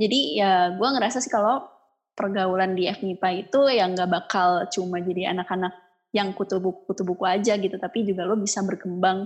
jadi 0.00 0.20
ya 0.36 0.52
gue 0.76 0.88
ngerasa 0.88 1.20
sih 1.20 1.32
kalau 1.32 1.68
pergaulan 2.12 2.76
di 2.76 2.88
FMIPA 2.88 3.48
itu 3.48 3.60
ya 3.72 3.88
nggak 3.88 4.08
bakal 4.08 4.68
cuma 4.68 5.00
jadi 5.00 5.32
anak-anak 5.32 5.72
yang 6.12 6.36
kutu 6.36 6.60
buku, 6.60 6.84
kutu 6.92 7.08
buku 7.08 7.24
aja 7.24 7.56
gitu, 7.56 7.76
tapi 7.80 8.04
juga 8.04 8.28
lo 8.28 8.36
bisa 8.36 8.60
berkembang 8.60 9.24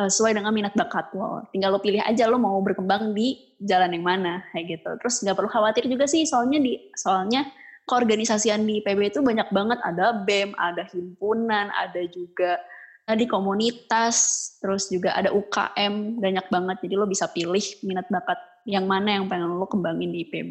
eh, 0.00 0.08
sesuai 0.10 0.38
dengan 0.38 0.52
minat 0.54 0.74
bakat 0.74 1.12
lo. 1.14 1.44
Tinggal 1.50 1.74
lo 1.74 1.80
pilih 1.82 2.02
aja 2.02 2.26
lo 2.26 2.38
mau 2.38 2.58
berkembang 2.62 3.14
di 3.14 3.38
jalan 3.62 3.94
yang 3.94 4.04
mana 4.04 4.44
kayak 4.52 4.80
gitu. 4.80 4.90
Terus 5.02 5.14
nggak 5.22 5.36
perlu 5.36 5.50
khawatir 5.50 5.84
juga 5.86 6.04
sih 6.08 6.26
soalnya 6.26 6.58
di 6.60 6.78
soalnya 6.94 7.46
keorganisasian 7.84 8.64
di 8.64 8.80
PB 8.80 9.12
itu 9.12 9.20
banyak 9.20 9.48
banget 9.52 9.78
ada 9.84 10.24
BEM, 10.24 10.56
ada 10.56 10.88
himpunan, 10.88 11.68
ada 11.72 12.02
juga 12.08 12.56
tadi 13.04 13.28
komunitas, 13.28 14.16
terus 14.64 14.88
juga 14.88 15.12
ada 15.12 15.28
UKM 15.28 16.20
banyak 16.20 16.46
banget. 16.48 16.76
Jadi 16.88 16.94
lo 16.96 17.04
bisa 17.04 17.28
pilih 17.28 17.64
minat 17.84 18.08
bakat 18.08 18.40
yang 18.64 18.88
mana 18.88 19.20
yang 19.20 19.28
pengen 19.28 19.52
lo 19.52 19.68
kembangin 19.68 20.08
di 20.12 20.24
IPB. 20.24 20.50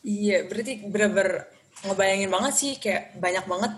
Iya, 0.00 0.48
berarti 0.48 0.86
bener-bener 0.86 1.50
ngebayangin 1.84 2.30
banget 2.30 2.52
sih 2.56 2.72
kayak 2.78 3.18
banyak 3.18 3.44
banget 3.44 3.72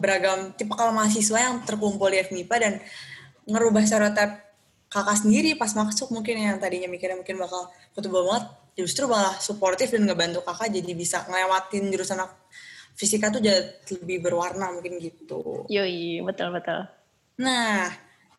beragam 0.00 0.56
tipe 0.56 0.72
kalau 0.72 0.92
mahasiswa 0.94 1.36
yang 1.36 1.60
terkumpul 1.64 2.08
di 2.08 2.22
FMIPA 2.22 2.56
dan 2.60 2.74
ngerubah 3.46 3.82
stereotip 3.86 4.30
kakak 4.86 5.18
sendiri 5.18 5.58
pas 5.58 5.70
masuk 5.74 6.14
mungkin 6.14 6.38
yang 6.38 6.58
tadinya 6.62 6.86
mikirnya 6.86 7.18
mungkin 7.18 7.42
bakal 7.42 7.70
kutubul 7.94 8.26
banget 8.26 8.44
justru 8.78 9.08
malah 9.08 9.34
suportif 9.40 9.90
dan 9.90 10.06
ngebantu 10.06 10.44
kakak 10.44 10.70
jadi 10.70 10.92
bisa 10.92 11.24
ngelewatin 11.26 11.90
jurusan 11.90 12.22
fisika 12.96 13.28
tuh 13.28 13.44
jadi 13.44 13.76
lebih 14.00 14.24
berwarna 14.24 14.72
mungkin 14.72 14.96
gitu. 14.96 15.68
Yoi, 15.68 16.24
betul 16.24 16.48
betul. 16.52 16.88
Nah, 17.40 17.92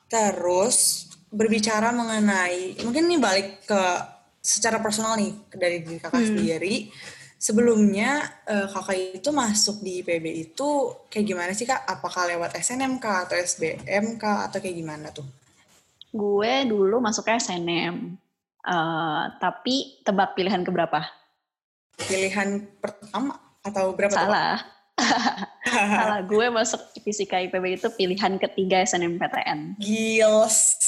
terus 0.09 1.09
berbicara 1.29 1.93
mengenai 1.93 2.79
mungkin 2.81 3.05
ini 3.11 3.17
balik 3.21 3.67
ke 3.69 3.81
secara 4.41 4.79
personal 4.79 5.19
nih 5.19 5.33
dari 5.53 5.83
diri 5.85 5.99
kakak 6.01 6.23
sendiri. 6.25 6.89
Sebelumnya 7.47 8.43
eh, 8.43 8.67
kakak 8.67 9.23
itu 9.23 9.31
masuk 9.31 9.79
di 9.79 10.03
IPB 10.03 10.51
itu 10.51 10.67
kayak 11.07 11.23
gimana 11.31 11.51
sih 11.55 11.63
kak? 11.63 11.87
Apakah 11.87 12.27
lewat 12.27 12.59
SNMK 12.59 13.05
atau 13.23 13.39
SBMK 13.39 14.51
atau 14.51 14.59
kayak 14.59 14.75
gimana 14.75 15.15
tuh? 15.15 15.23
Gue 16.11 16.67
dulu 16.67 16.99
masuknya 16.99 17.39
SNM. 17.39 18.19
Eh, 18.67 19.23
tapi 19.39 20.03
tebak 20.03 20.35
pilihan 20.35 20.59
keberapa? 20.59 21.07
Pilihan 21.95 22.67
pertama 22.83 23.39
atau 23.63 23.95
berapa? 23.95 24.11
Salah. 24.11 24.59
Salah. 25.71 26.19
Gue 26.27 26.51
masuk 26.51 26.83
fisika 26.99 27.39
IPB 27.39 27.79
itu 27.79 27.87
pilihan 27.95 28.35
ketiga 28.43 28.83
SNMPTN. 28.83 29.79
Gils. 29.79 30.83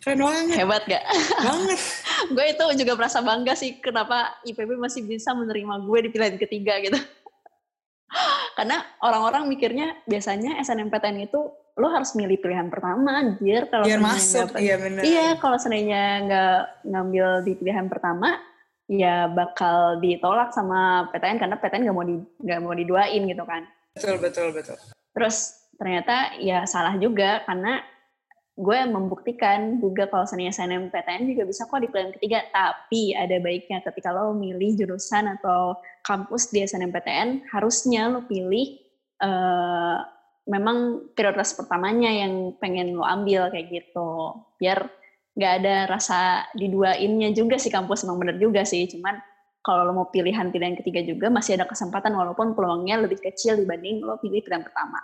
Keren 0.00 0.20
banget. 0.20 0.56
Hebat 0.56 0.82
gak? 0.88 1.04
banget. 1.38 1.80
gue 2.34 2.44
itu 2.48 2.64
juga 2.80 2.92
merasa 2.96 3.20
bangga 3.20 3.52
sih 3.52 3.76
kenapa 3.78 4.40
IPB 4.42 4.80
masih 4.80 5.04
bisa 5.04 5.36
menerima 5.36 5.84
gue 5.84 5.98
di 6.00 6.08
pilihan 6.08 6.36
ketiga 6.40 6.80
gitu. 6.80 6.96
Karena 8.56 8.80
orang-orang 9.00 9.46
mikirnya 9.46 10.00
biasanya 10.04 10.58
SNMPTN 10.60 11.20
itu 11.22 11.40
lo 11.78 11.88
harus 11.88 12.12
milih 12.12 12.40
pilihan 12.40 12.68
pertama 12.68 13.22
anjir 13.22 13.70
kalau 13.70 13.86
Biar 13.86 14.00
masuk. 14.02 14.50
nggak- 14.50 14.60
Iya 14.60 14.74
bener. 14.76 15.02
Iya, 15.02 15.26
kalau 15.38 15.56
seandainya 15.56 16.02
nggak 16.26 16.58
ngambil 16.90 17.26
di 17.46 17.52
pilihan 17.56 17.86
pertama, 17.86 18.36
ya 18.90 19.30
bakal 19.30 20.02
ditolak 20.02 20.50
sama 20.50 21.08
PTN 21.08 21.38
karena 21.38 21.56
PTN 21.56 21.82
nggak 21.86 21.96
mau 21.96 22.04
di 22.04 22.16
nggak 22.18 22.60
mau 22.60 22.74
diduain 22.74 23.22
gitu 23.22 23.44
kan. 23.46 23.62
Betul, 23.94 24.16
betul, 24.18 24.48
betul. 24.50 24.76
Terus 25.14 25.36
ternyata 25.78 26.36
ya 26.42 26.66
salah 26.66 26.98
juga 26.98 27.40
karena 27.46 27.80
gue 28.60 28.78
membuktikan 28.84 29.80
juga 29.80 30.04
kalau 30.12 30.28
seandainya 30.28 30.52
SNMPTN 30.52 31.32
juga 31.32 31.48
bisa 31.48 31.64
kok 31.64 31.80
di 31.80 31.88
pilihan 31.88 32.12
ketiga. 32.12 32.44
Tapi 32.52 33.16
ada 33.16 33.36
baiknya 33.40 33.80
ketika 33.80 34.12
lo 34.12 34.36
milih 34.36 34.76
jurusan 34.76 35.40
atau 35.40 35.80
kampus 36.04 36.52
di 36.52 36.60
SNMPTN, 36.68 37.48
harusnya 37.48 38.12
lo 38.12 38.28
pilih 38.28 38.76
eh, 39.24 39.98
memang 40.44 41.08
prioritas 41.16 41.56
pertamanya 41.56 42.12
yang 42.12 42.52
pengen 42.60 42.92
lo 43.00 43.08
ambil 43.08 43.48
kayak 43.48 43.72
gitu. 43.72 44.36
Biar 44.60 44.92
nggak 45.32 45.52
ada 45.64 45.76
rasa 45.88 46.44
diduainnya 46.52 47.32
juga 47.32 47.56
sih 47.56 47.72
kampus 47.72 48.04
emang 48.04 48.20
bener 48.20 48.36
juga 48.36 48.60
sih. 48.68 48.84
Cuman 48.92 49.16
kalau 49.64 49.88
lo 49.88 49.92
mau 49.96 50.08
pilihan 50.12 50.52
pilihan 50.52 50.76
ketiga 50.76 51.00
juga 51.00 51.32
masih 51.32 51.56
ada 51.56 51.64
kesempatan 51.64 52.12
walaupun 52.12 52.52
peluangnya 52.52 53.00
lebih 53.08 53.24
kecil 53.24 53.56
dibanding 53.56 54.04
lo 54.04 54.20
pilih 54.20 54.44
pilihan 54.44 54.60
pertama. 54.60 55.00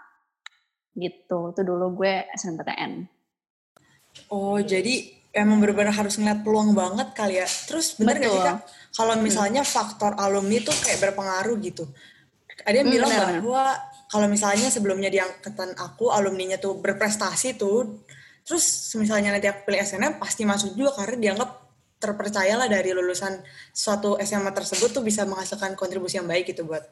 Gitu. 0.93 1.57
Itu 1.57 1.61
dulu 1.65 2.05
gue 2.05 2.29
SNMPTN. 2.37 3.16
Oh, 4.33 4.59
jadi 4.59 4.95
emang 5.37 5.61
benar-benar 5.61 5.93
harus 5.95 6.17
ngeliat 6.17 6.41
peluang 6.43 6.73
banget 6.73 7.13
kali 7.13 7.39
ya. 7.39 7.47
Terus 7.47 7.95
bener 8.01 8.17
gak 8.19 8.33
sih 8.33 8.43
kak, 8.43 8.57
kalau 8.97 9.15
misalnya 9.21 9.63
faktor 9.63 10.17
alumni 10.17 10.59
tuh 10.65 10.75
kayak 10.75 10.99
berpengaruh 11.05 11.57
gitu. 11.61 11.85
Ada 12.65 12.77
yang 12.83 12.89
Hmm, 12.89 12.93
bilang 12.93 13.13
benar, 13.13 13.29
bahwa 13.37 13.77
kalau 14.09 14.27
misalnya 14.27 14.69
sebelumnya 14.73 15.11
di 15.13 15.21
angkatan 15.21 15.77
aku 15.77 16.09
alumninya 16.11 16.57
tuh 16.57 16.81
berprestasi 16.81 17.61
tuh, 17.61 18.01
terus 18.47 18.65
misalnya 18.97 19.37
nanti 19.37 19.47
aku 19.51 19.69
pilih 19.69 19.81
SNM 19.85 20.17
pasti 20.19 20.43
masuk 20.49 20.73
juga 20.75 20.97
karena 21.05 21.17
dianggap 21.21 21.51
terpercayalah 22.01 22.69
dari 22.69 22.93
lulusan 22.97 23.41
suatu 23.73 24.17
SMA 24.21 24.53
tersebut 24.53 24.89
tuh 24.93 25.03
bisa 25.05 25.25
menghasilkan 25.29 25.77
kontribusi 25.77 26.17
yang 26.21 26.29
baik 26.29 26.49
gitu 26.53 26.65
buat 26.65 26.85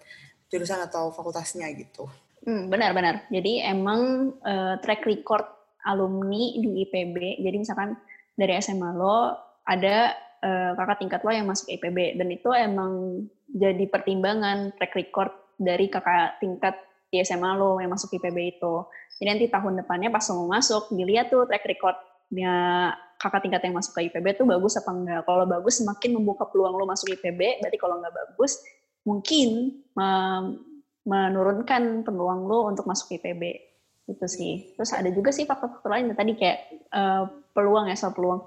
jurusan 0.53 0.81
atau 0.85 1.11
fakultasnya 1.13 1.67
gitu. 1.77 2.05
Hmm, 2.45 2.69
benar-benar. 2.69 3.25
Jadi 3.33 3.65
emang 3.65 4.33
eh, 4.45 4.75
track 4.85 5.09
record 5.09 5.47
alumni 5.85 6.59
di 6.59 6.85
IPB. 6.85 7.45
Jadi 7.45 7.57
misalkan 7.57 7.97
dari 8.35 8.57
SMA 8.59 8.91
lo 8.97 9.37
ada 9.65 10.13
eh, 10.43 10.73
kakak 10.75 10.99
tingkat 11.01 11.21
lo 11.23 11.31
yang 11.31 11.47
masuk 11.49 11.71
IPB 11.71 12.19
dan 12.19 12.29
itu 12.33 12.51
emang 12.53 13.25
jadi 13.49 13.85
pertimbangan 13.89 14.75
track 14.77 14.93
record 14.97 15.33
dari 15.61 15.87
kakak 15.87 16.43
tingkat 16.43 16.75
di 17.13 17.23
SMA 17.23 17.55
lo 17.55 17.79
yang 17.79 17.93
masuk 17.93 18.11
IPB 18.19 18.59
itu. 18.59 18.75
Jadi 19.21 19.29
nanti 19.31 19.47
tahun 19.47 19.85
depannya 19.85 20.11
pas 20.11 20.27
mau 20.35 20.51
masuk 20.51 20.91
dilihat 20.91 21.31
tuh 21.31 21.47
track 21.47 21.63
recordnya 21.63 22.55
kakak 23.21 23.47
tingkat 23.47 23.63
yang 23.63 23.79
masuk 23.79 23.93
ke 23.95 24.11
IPB 24.11 24.35
tuh 24.35 24.47
bagus 24.49 24.75
apa 24.75 24.91
enggak. 24.91 25.23
Kalau 25.23 25.45
bagus 25.47 25.79
semakin 25.79 26.11
membuka 26.19 26.45
peluang 26.51 26.75
lo 26.75 26.85
masuk 26.89 27.15
IPB. 27.15 27.63
Berarti 27.63 27.79
kalau 27.79 28.03
nggak 28.03 28.15
bagus 28.15 28.59
mungkin 29.05 29.79
menurunkan 31.05 32.03
peluang 32.03 32.49
lo 32.49 32.67
untuk 32.73 32.89
masuk 32.89 33.15
IPB 33.21 33.74
itu 34.05 34.27
sih. 34.29 34.77
Terus 34.77 34.91
ada 34.93 35.09
juga 35.09 35.33
sih 35.33 35.49
faktor-faktor 35.49 35.91
lain 35.91 36.13
tadi 36.13 36.33
kayak 36.37 36.59
eh, 36.93 37.25
peluang 37.57 37.89
ya 37.89 37.97
soal 37.97 38.13
peluang. 38.13 38.45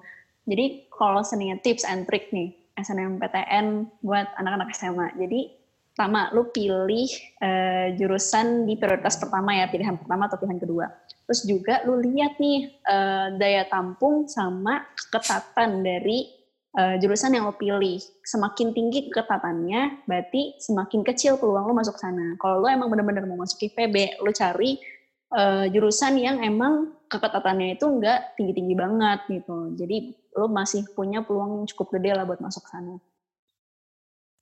Jadi 0.47 0.87
kalau 0.93 1.21
seandainya 1.25 1.59
tips 1.59 1.83
and 1.83 2.07
trick 2.07 2.31
nih 2.31 2.55
SNMPTN 2.77 3.99
buat 4.05 4.27
anak-anak 4.37 4.71
SMA. 4.77 5.17
Jadi 5.17 5.57
pertama 5.97 6.29
lu 6.29 6.53
pilih 6.53 7.09
eh, 7.41 7.97
jurusan 7.97 8.69
di 8.69 8.77
prioritas 8.77 9.17
pertama 9.17 9.57
ya 9.57 9.65
pilihan 9.65 9.97
pertama 9.97 10.29
atau 10.29 10.37
pilihan 10.37 10.61
kedua. 10.61 10.85
Terus 11.25 11.41
juga 11.49 11.81
lu 11.89 11.97
lihat 11.97 12.37
nih 12.37 12.69
eh, 12.85 13.27
daya 13.33 13.65
tampung 13.65 14.29
sama 14.29 14.85
keketatan 14.93 15.81
dari 15.81 16.29
eh, 16.77 16.95
jurusan 17.01 17.33
yang 17.33 17.49
lo 17.49 17.57
pilih. 17.57 17.97
Semakin 18.21 18.77
tinggi 18.77 19.09
keketatannya, 19.09 20.05
berarti 20.05 20.61
semakin 20.61 21.01
kecil 21.01 21.41
peluang 21.41 21.65
lo 21.65 21.73
masuk 21.73 21.97
sana. 21.97 22.37
Kalau 22.37 22.61
lo 22.61 22.69
emang 22.69 22.93
benar-benar 22.93 23.25
mau 23.25 23.41
masuk 23.41 23.65
IPB, 23.65 24.21
lo 24.21 24.29
cari 24.29 24.77
eh, 25.33 25.65
jurusan 25.71 26.15
yang 26.19 26.39
emang 26.43 26.95
keketatannya 27.07 27.79
itu 27.79 27.85
enggak 27.87 28.35
tinggi-tinggi 28.35 28.75
banget 28.75 29.19
gitu. 29.31 29.73
Jadi 29.75 29.97
lo 30.37 30.47
masih 30.51 30.85
punya 30.93 31.23
peluang 31.23 31.63
yang 31.63 31.65
cukup 31.71 31.97
gede 31.97 32.13
lah 32.13 32.23
buat 32.27 32.43
masuk 32.43 32.67
sana. 32.67 32.99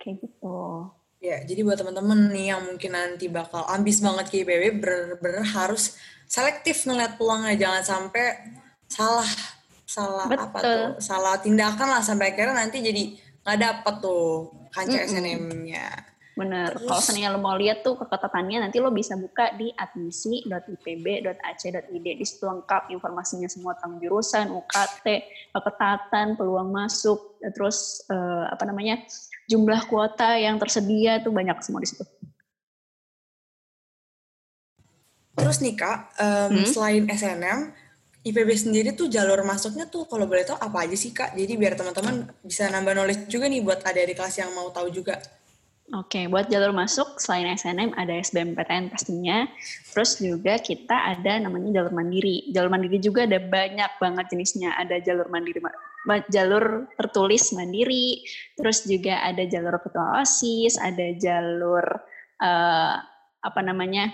Kayak 0.02 0.26
gitu. 0.26 0.90
Ya, 1.24 1.42
jadi 1.42 1.66
buat 1.66 1.80
teman-teman 1.80 2.30
nih 2.30 2.54
yang 2.54 2.62
mungkin 2.62 2.92
nanti 2.94 3.26
bakal 3.32 3.66
ambis 3.66 4.04
banget 4.04 4.30
ke 4.30 4.46
IPB, 4.46 4.78
bener-bener 4.78 5.42
harus 5.42 5.98
selektif 6.30 6.86
ngeliat 6.86 7.18
peluangnya, 7.18 7.56
jangan 7.58 7.82
sampai 7.82 8.26
salah 8.86 9.30
salah 9.86 10.28
apa 10.28 10.60
Betul. 10.60 10.66
tuh, 10.66 10.86
salah 11.02 11.36
tindakan 11.40 11.88
lah 11.88 12.02
sampai 12.02 12.34
akhirnya 12.34 12.58
nanti 12.58 12.82
jadi 12.82 13.04
nggak 13.46 13.58
dapet 13.62 13.96
tuh 14.02 14.50
kancah 14.74 15.02
Mm-mm. 15.06 15.14
SNM-nya. 15.14 15.88
Bener. 16.36 16.76
Kalau 16.76 17.00
seandainya 17.00 17.32
lo 17.32 17.40
mau 17.40 17.56
lihat 17.56 17.80
tuh 17.80 17.96
keketatannya, 17.96 18.68
nanti 18.68 18.84
lo 18.84 18.92
bisa 18.92 19.16
buka 19.16 19.56
di 19.56 19.72
admisi.ipb.ac.id. 19.72 22.08
Di 22.20 22.26
situ 22.28 22.44
lengkap 22.44 22.92
informasinya 22.92 23.48
semua 23.48 23.72
tentang 23.80 24.04
jurusan, 24.04 24.52
UKT, 24.52 25.08
keketatan, 25.56 26.36
peluang 26.36 26.76
masuk, 26.76 27.40
terus 27.56 28.04
eh, 28.12 28.46
apa 28.52 28.68
namanya 28.68 29.00
jumlah 29.48 29.88
kuota 29.88 30.36
yang 30.36 30.60
tersedia 30.60 31.24
tuh 31.24 31.32
banyak 31.32 31.56
semua 31.64 31.80
di 31.80 31.88
situ. 31.88 32.04
Terus 35.36 35.60
nih 35.64 35.76
kak, 35.80 35.98
em, 36.20 36.52
Hmm? 36.52 36.68
selain 36.68 37.04
SNM, 37.12 37.72
IPB 38.26 38.50
sendiri 38.58 38.90
tuh 38.92 39.08
jalur 39.08 39.40
masuknya 39.46 39.86
tuh 39.86 40.10
kalau 40.10 40.26
boleh 40.26 40.44
tahu 40.44 40.58
apa 40.58 40.84
aja 40.84 40.98
sih 40.98 41.14
kak? 41.16 41.38
Jadi 41.38 41.54
biar 41.56 41.80
teman-teman 41.80 42.28
bisa 42.42 42.68
nambah 42.68 42.92
knowledge 42.92 43.30
juga 43.32 43.48
nih 43.48 43.62
buat 43.62 43.86
adik-adik 43.86 44.18
kelas 44.20 44.36
yang 44.42 44.52
mau 44.52 44.68
tahu 44.74 44.92
juga. 44.92 45.22
Oke, 45.94 46.26
buat 46.26 46.50
jalur 46.50 46.74
masuk 46.74 47.22
selain 47.22 47.46
SNM 47.54 47.94
ada 47.94 48.18
SBMPTN 48.18 48.90
pastinya. 48.90 49.46
Terus 49.94 50.18
juga 50.18 50.58
kita 50.58 51.14
ada 51.14 51.38
namanya 51.38 51.78
jalur 51.78 51.94
mandiri. 51.94 52.50
Jalur 52.50 52.74
mandiri 52.74 52.98
juga 52.98 53.30
ada 53.30 53.38
banyak 53.38 54.02
banget 54.02 54.26
jenisnya. 54.34 54.74
Ada 54.82 54.98
jalur 55.06 55.30
mandiri, 55.30 55.62
ma- 55.62 55.78
ma- 56.10 56.26
jalur 56.26 56.90
tertulis 56.98 57.54
mandiri. 57.54 58.26
Terus 58.58 58.82
juga 58.90 59.30
ada 59.30 59.46
jalur 59.46 59.78
ketua 59.78 60.26
osis, 60.26 60.82
ada 60.82 61.06
jalur 61.22 61.86
eh, 62.42 62.96
apa 63.46 63.62
namanya 63.62 64.10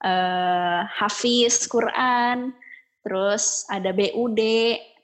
eh, 0.00 0.80
hafiz 0.96 1.68
Quran. 1.68 2.56
Terus 3.04 3.68
ada 3.68 3.92
BUD. 3.92 4.40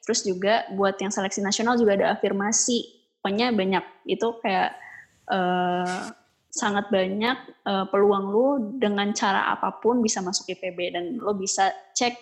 Terus 0.09 0.25
juga 0.25 0.65
buat 0.73 0.97
yang 1.05 1.13
seleksi 1.13 1.45
nasional 1.45 1.77
juga 1.77 2.01
ada 2.01 2.17
afirmasi. 2.17 2.97
Pokoknya 3.21 3.53
banyak. 3.53 3.85
Itu 4.09 4.41
kayak 4.41 4.88
eh, 5.29 6.01
sangat 6.49 6.91
banyak 6.91 7.37
eh, 7.69 7.87
peluang 7.93 8.25
lu 8.33 8.47
dengan 8.81 9.13
cara 9.13 9.53
apa 9.53 9.79
pun 9.79 10.01
bisa 10.01 10.25
masuk 10.25 10.49
IPB 10.51 10.79
dan 10.97 11.05
lo 11.21 11.37
bisa 11.37 11.71
cek 11.95 12.15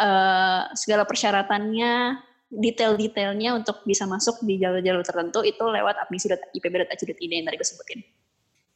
eh, 0.00 0.62
segala 0.74 1.04
persyaratannya 1.04 2.24
detail-detailnya 2.48 3.60
untuk 3.60 3.84
bisa 3.84 4.08
masuk 4.08 4.40
di 4.40 4.56
jalur-jalur 4.56 5.04
tertentu 5.04 5.44
itu 5.44 5.60
lewat 5.60 6.00
admisi.ipb.ac.id 6.08 7.20
yang 7.28 7.44
tadi 7.44 7.56
gue 7.60 7.68
sebutin. 7.68 8.00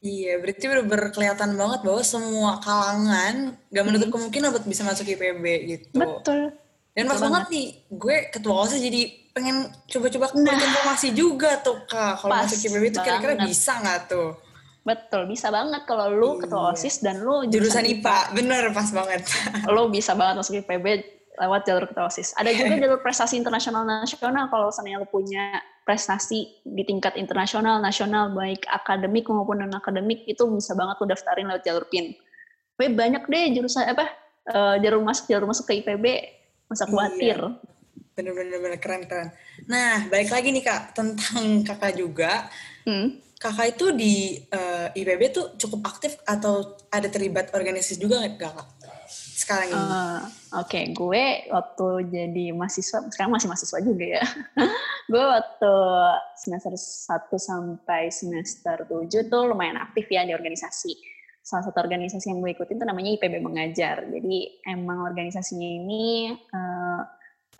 Iya, 0.03 0.35
berarti 0.43 0.65
bener-bener 0.67 1.09
kelihatan 1.15 1.55
banget 1.55 1.79
bahwa 1.81 2.01
semua 2.03 2.59
kalangan 2.59 3.55
gak 3.71 3.85
menutup 3.87 4.11
kemungkinan 4.11 4.51
buat 4.51 4.67
bisa 4.67 4.83
masuk 4.83 5.07
IPB 5.09 5.45
gitu. 5.63 5.95
Betul. 5.95 6.53
Dan 6.93 7.09
pas 7.09 7.17
Betul 7.17 7.25
banget 7.31 7.43
nih, 7.49 7.67
gue 7.89 8.15
ketua 8.29 8.53
OSIS 8.67 8.83
jadi 8.83 9.01
pengen 9.33 9.65
coba-coba 9.89 10.25
kulik 10.29 10.53
informasi 10.53 11.07
juga 11.17 11.57
tuh 11.59 11.81
kak. 11.89 12.21
Kalau 12.21 12.33
masuk 12.37 12.57
IPB 12.69 12.83
itu 12.93 12.99
kira-kira 13.01 13.35
bisa 13.41 13.81
nggak 13.81 13.99
tuh? 14.05 14.37
Betul, 14.83 15.31
bisa 15.31 15.47
banget 15.49 15.87
kalau 15.89 16.11
lu 16.11 16.29
ketua 16.37 16.69
Iya. 16.69 16.73
OSIS 16.75 16.95
dan 17.01 17.23
lu 17.23 17.47
Jurusan 17.47 17.87
IPA, 17.87 18.35
bener 18.35 18.69
pas 18.75 18.89
banget. 18.91 19.25
lo 19.73 19.89
bisa 19.89 20.13
banget 20.13 20.43
masuk 20.43 20.59
IPB 20.61 20.85
lewat 21.33 21.61
jalur 21.65 21.83
ketua 21.89 22.11
OSIS. 22.11 22.37
Ada 22.37 22.53
juga 22.53 22.77
jalur 22.77 22.99
prestasi 23.01 23.39
internasional 23.39 23.87
nasional 23.87 24.51
kalau 24.53 24.69
misalnya 24.69 25.01
lo 25.01 25.07
punya 25.09 25.63
prestasi 25.87 26.61
di 26.61 26.83
tingkat 26.85 27.15
internasional, 27.17 27.79
nasional, 27.81 28.29
baik 28.35 28.67
akademik 28.69 29.25
maupun 29.31 29.65
non 29.65 29.73
akademik 29.73 30.27
itu 30.29 30.45
bisa 30.51 30.77
banget 30.77 30.99
lo 31.01 31.05
daftarin 31.09 31.47
lewat 31.49 31.63
jalur 31.65 31.87
PIN. 31.89 32.13
Tapi 32.77 32.91
banyak 32.93 33.23
deh 33.25 33.43
jurusan 33.55 33.87
apa 33.87 34.05
eh, 34.51 34.75
jalur 34.83 35.01
masuk 35.01 35.25
jalur 35.31 35.47
masuk 35.49 35.65
ke 35.71 35.79
IPB 35.81 36.05
masa 36.67 36.85
Iya. 36.85 37.72
Bener-bener 38.13 38.61
bener, 38.61 38.77
keren-keren. 38.77 39.33
Nah, 39.65 40.05
balik 40.05 40.29
lagi 40.29 40.53
nih 40.53 40.63
kak, 40.63 40.93
tentang 40.93 41.45
kakak 41.67 41.97
juga. 41.97 42.45
Hmm. 42.85 43.17
Kakak 43.41 43.75
itu 43.75 43.91
di 43.91 44.39
eh, 44.39 44.87
IPB 44.95 45.21
tuh 45.33 45.45
cukup 45.59 45.83
aktif 45.89 46.15
atau 46.23 46.79
ada 46.87 47.11
terlibat 47.11 47.51
organisasi 47.51 47.99
juga 47.99 48.23
nggak 48.23 48.39
kak? 48.39 48.67
Sekarang 49.43 49.67
ini. 49.67 49.83
Eh, 49.83 50.21
Oke, 50.61 50.79
gue 50.93 51.23
waktu 51.51 51.87
jadi 52.07 52.45
mahasiswa, 52.55 53.03
sekarang 53.09 53.33
masih 53.33 53.49
mahasiswa 53.49 53.79
juga 53.81 54.05
ya. 54.21 54.23
gue 55.11 55.23
waktu 55.25 55.73
semester 56.39 56.71
1 56.77 57.27
sampai 57.35 58.13
semester 58.13 58.87
7 58.87 59.27
tuh 59.27 59.41
lumayan 59.49 59.81
aktif 59.81 60.07
ya 60.07 60.23
di 60.23 60.31
organisasi. 60.31 60.95
Salah 61.43 61.67
satu 61.67 61.83
organisasi 61.83 62.31
yang 62.31 62.39
gue 62.39 62.55
ikutin 62.55 62.79
tuh 62.79 62.87
namanya 62.87 63.19
IPB 63.19 63.43
Mengajar. 63.43 64.07
Jadi 64.07 64.63
emang 64.63 65.03
organisasinya 65.03 65.67
ini 65.67 66.31
eh, 66.31 67.01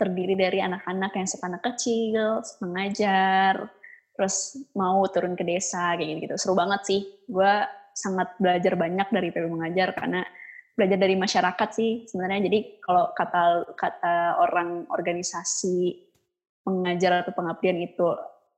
terdiri 0.04 0.36
dari 0.36 0.60
anak-anak 0.60 1.16
yang 1.16 1.28
suka 1.32 1.48
anak 1.48 1.64
kecil, 1.64 2.44
suka 2.44 2.68
ngajar, 2.68 3.72
terus 4.20 4.60
mau 4.76 5.00
turun 5.08 5.40
ke 5.40 5.48
desa 5.48 5.96
kayak 5.96 6.28
gitu. 6.28 6.36
Seru 6.36 6.60
banget 6.60 6.84
sih. 6.84 7.02
Gue 7.32 7.64
sangat 7.96 8.36
belajar 8.36 8.76
banyak 8.76 9.08
dari 9.08 9.32
IPB 9.32 9.48
Mengajar 9.48 9.96
karena 9.96 10.28
belajar 10.74 10.98
dari 11.00 11.16
masyarakat 11.16 11.70
sih 11.72 11.92
sebenarnya. 12.10 12.52
Jadi 12.52 12.60
kalau 12.84 13.14
kata 13.16 13.74
kata 13.78 14.44
orang 14.44 14.90
organisasi 14.92 15.96
mengajar 16.68 17.24
atau 17.24 17.32
pengabdian 17.32 17.80
itu 17.80 18.08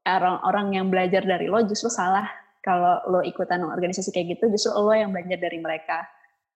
orang-orang 0.08 0.80
yang 0.82 0.88
belajar 0.90 1.22
dari 1.22 1.46
lo 1.46 1.62
justru 1.68 1.92
salah. 1.92 2.26
Kalau 2.66 3.06
lo 3.14 3.22
ikutan 3.22 3.62
organisasi 3.62 4.10
kayak 4.10 4.40
gitu 4.40 4.50
justru 4.50 4.74
lo 4.74 4.90
yang 4.96 5.14
belajar 5.14 5.38
dari 5.38 5.60
mereka. 5.62 6.08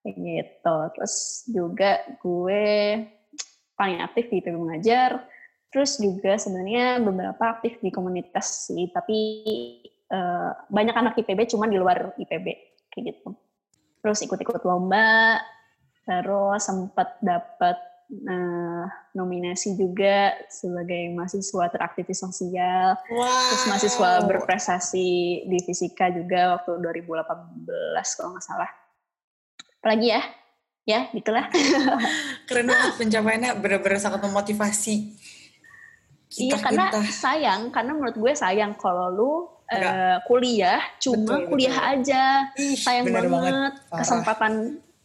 Kayak 0.01 0.15
gitu. 0.17 0.75
Terus 0.95 1.15
juga 1.51 1.91
gue 2.23 2.65
paling 3.79 4.03
aktif 4.03 4.27
di 4.27 4.43
IPB 4.43 4.59
Mengajar. 4.59 5.23
Terus 5.71 6.01
juga 6.01 6.35
sebenarnya 6.35 6.99
beberapa 6.99 7.55
aktif 7.55 7.79
di 7.79 7.93
komunitas 7.93 8.67
sih, 8.67 8.91
tapi 8.91 9.17
eh, 10.11 10.51
banyak 10.67 10.95
anak 10.97 11.15
IPB 11.23 11.55
cuma 11.55 11.71
di 11.71 11.79
luar 11.79 12.11
IPB 12.19 12.47
kayak 12.91 13.15
gitu 13.15 13.31
terus 13.99 14.19
ikut-ikut 14.23 14.63
lomba, 14.63 15.39
terus 16.07 16.63
sempat 16.63 17.19
dapat 17.19 17.75
eh, 18.09 18.85
nominasi 19.13 19.75
juga 19.75 20.33
sebagai 20.47 21.11
mahasiswa 21.13 21.67
teraktivis 21.69 22.23
sosial, 22.23 22.95
Wow. 23.11 23.27
terus 23.51 23.63
mahasiswa 23.67 24.09
berprestasi 24.25 25.09
di 25.45 25.57
fisika 25.67 26.09
juga 26.09 26.57
waktu 26.57 26.79
2018 26.79 28.15
kalau 28.17 28.29
nggak 28.35 28.45
salah. 28.45 28.71
Apalagi 29.79 30.07
ya? 30.15 30.21
Ya, 30.89 31.05
gitulah. 31.13 31.45
Keren 32.49 32.65
banget 32.65 32.97
pencapaiannya 32.97 33.51
bener-bener 33.61 34.01
sangat 34.01 34.25
memotivasi. 34.25 35.13
Iya, 36.29 36.57
karena 36.57 36.89
sayang, 37.05 37.69
karena 37.69 37.93
menurut 37.93 38.17
gue 38.17 38.33
sayang 38.33 38.73
kalau 38.73 39.07
lu 39.09 39.31
eh, 39.69 40.17
kuliah 40.25 40.81
cuma 40.97 41.37
Betul, 41.37 41.49
kuliah 41.53 41.77
betul. 41.77 41.93
aja. 41.93 42.23
Ih, 42.57 42.73
sayang 42.73 43.05
banget, 43.05 43.73
Parah. 43.85 43.97
kesempatan 44.01 44.53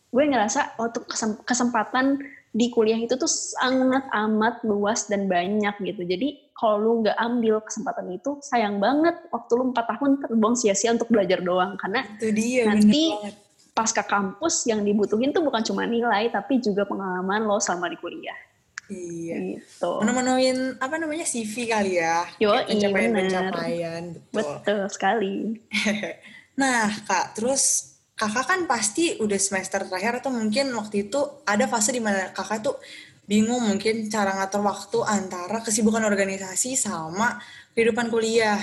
gue 0.09 0.25
ngerasa 0.25 0.79
waktu 0.79 1.05
kesem- 1.05 1.43
kesempatan 1.43 2.23
di 2.55 2.71
kuliah 2.71 2.95
itu 2.97 3.19
tuh 3.19 3.27
sangat 3.27 4.07
amat 4.15 4.63
luas 4.63 5.11
dan 5.11 5.27
banyak 5.27 5.75
gitu 5.83 6.07
jadi 6.07 6.39
kalau 6.55 6.79
lu 6.79 6.93
nggak 7.03 7.19
ambil 7.19 7.59
kesempatan 7.59 8.15
itu 8.15 8.39
sayang 8.39 8.79
banget 8.79 9.19
waktu 9.35 9.53
lu 9.59 9.75
empat 9.75 9.91
tahun 9.91 10.23
terbuang 10.23 10.55
sia-sia 10.55 10.95
untuk 10.95 11.11
belajar 11.11 11.43
doang 11.43 11.75
karena 11.75 12.07
Itu 12.15 12.31
dia, 12.31 12.63
Nanti- 12.71 13.11
banget. 13.11 13.35
Pasca 13.75 14.07
kampus 14.07 14.71
yang 14.71 14.87
dibutuhin 14.87 15.35
tuh 15.35 15.43
bukan 15.43 15.61
cuma 15.67 15.83
nilai 15.85 16.31
tapi 16.31 16.63
juga 16.63 16.87
pengalaman 16.87 17.43
lo 17.43 17.59
selama 17.59 17.91
di 17.91 17.99
kuliah 17.99 18.39
Iya. 18.85 19.57
gitu 19.57 20.05
Menu-menuin 20.05 20.77
apa 20.77 21.01
namanya 21.01 21.25
CV 21.25 21.73
kali 21.73 21.97
ya. 21.97 22.29
Kayak 22.37 22.69
pencapaian-pencapaian. 22.69 24.03
Betul. 24.29 24.61
betul 24.61 24.81
sekali 24.93 25.37
Nah, 26.61 26.87
Kak, 27.09 27.35
terus 27.35 27.95
Kakak 28.15 28.47
kan 28.47 28.61
pasti 28.71 29.19
udah 29.19 29.41
semester 29.43 29.83
terakhir 29.91 30.23
atau 30.23 30.31
mungkin 30.31 30.71
waktu 30.79 31.11
itu 31.11 31.19
ada 31.43 31.67
fase 31.67 31.91
di 31.91 31.99
mana 31.99 32.31
Kakak 32.31 32.63
tuh 32.63 32.79
bingung 33.27 33.59
mungkin 33.59 34.07
cara 34.07 34.39
ngatur 34.39 34.63
waktu 34.63 34.99
antara 35.03 35.59
kesibukan 35.67 35.99
organisasi 36.07 36.79
sama 36.79 37.43
kehidupan 37.75 38.07
kuliah. 38.15 38.61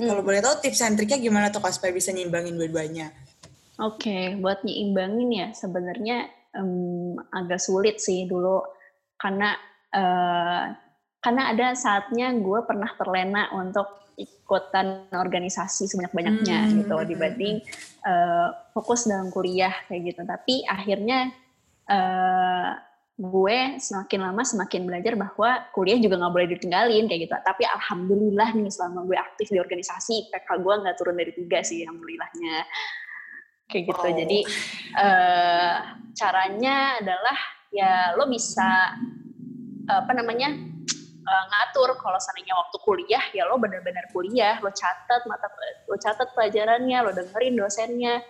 Hmm. 0.00 0.08
Kalau 0.08 0.24
boleh 0.24 0.40
tahu 0.40 0.64
tips 0.64 0.80
and 0.88 0.96
triknya 0.96 1.20
gimana 1.20 1.52
tuh 1.52 1.60
Kak 1.60 1.76
supaya 1.76 1.92
bisa 1.92 2.16
nyimbangin 2.16 2.56
dua-duanya? 2.56 3.12
Oke, 3.82 4.38
buat 4.38 4.62
nyimbangin 4.62 5.30
ya 5.34 5.48
sebenarnya 5.50 6.30
em, 6.54 7.18
agak 7.34 7.58
sulit 7.58 7.98
sih 7.98 8.22
dulu 8.22 8.62
karena 9.18 9.58
eh, 9.90 10.64
karena 11.18 11.42
ada 11.50 11.74
saatnya 11.74 12.30
gue 12.38 12.60
pernah 12.62 12.90
terlena 12.94 13.50
untuk 13.50 14.14
ikutan 14.14 15.10
organisasi 15.10 15.90
sebanyak-banyaknya 15.90 16.58
Hmm. 16.70 16.74
gitu 16.86 16.96
dibanding 17.02 17.58
eh, 18.06 18.48
fokus 18.70 19.10
dalam 19.10 19.34
kuliah 19.34 19.74
kayak 19.90 20.14
gitu. 20.14 20.22
Tapi 20.22 20.62
akhirnya 20.70 21.34
eh, 21.90 22.70
gue 23.14 23.58
semakin 23.78 24.20
lama 24.22 24.42
semakin 24.46 24.86
belajar 24.86 25.14
bahwa 25.18 25.66
kuliah 25.74 25.98
juga 25.98 26.18
nggak 26.22 26.34
boleh 26.34 26.48
ditinggalin 26.54 27.10
kayak 27.10 27.26
gitu. 27.26 27.34
Tapi 27.42 27.66
alhamdulillah 27.66 28.54
nih 28.54 28.70
selama 28.70 29.02
gue 29.02 29.18
aktif 29.18 29.50
di 29.50 29.58
organisasi, 29.58 30.30
PK 30.30 30.62
gue 30.62 30.74
nggak 30.78 30.94
turun 30.94 31.18
dari 31.18 31.34
tiga 31.34 31.58
sih 31.66 31.82
alhamdulillahnya 31.82 32.62
kayak 33.68 33.84
gitu. 33.90 34.06
Wow. 34.06 34.16
Jadi 34.16 34.38
eh, 34.98 35.74
caranya 36.14 36.76
adalah 37.00 37.38
ya 37.74 38.14
lo 38.14 38.30
bisa 38.30 38.94
apa 39.84 40.12
namanya 40.16 40.48
eh, 41.24 41.44
ngatur 41.50 41.98
kalau 42.00 42.16
seandainya 42.20 42.54
waktu 42.56 42.76
kuliah 42.84 43.24
ya 43.34 43.48
lo 43.48 43.56
benar-benar 43.58 44.08
kuliah, 44.12 44.60
lo 44.60 44.70
catat 44.70 45.24
mata 45.26 45.48
lo 45.88 45.96
catat 45.98 46.32
pelajarannya, 46.32 46.98
lo 47.04 47.10
dengerin 47.12 47.54
dosennya. 47.58 48.22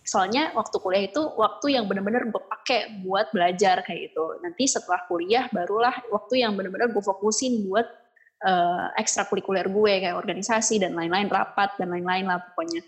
Soalnya 0.00 0.56
waktu 0.56 0.80
kuliah 0.80 1.04
itu 1.12 1.22
waktu 1.36 1.76
yang 1.76 1.84
benar-benar 1.84 2.24
gue 2.32 2.40
pakai 2.40 3.04
buat 3.04 3.30
belajar 3.36 3.84
kayak 3.84 4.10
gitu. 4.10 4.40
Nanti 4.40 4.64
setelah 4.64 5.04
kuliah 5.06 5.46
barulah 5.52 5.92
waktu 6.08 6.40
yang 6.40 6.56
benar-benar 6.56 6.88
gue 6.88 7.04
fokusin 7.04 7.68
buat 7.68 7.84
eh, 8.40 8.86
ekstrakurikuler 8.96 9.68
gue 9.68 9.92
kayak 10.00 10.16
organisasi 10.16 10.80
dan 10.80 10.96
lain-lain 10.96 11.28
rapat 11.28 11.76
dan 11.76 11.92
lain-lain 11.92 12.26
lah 12.26 12.40
pokoknya 12.40 12.80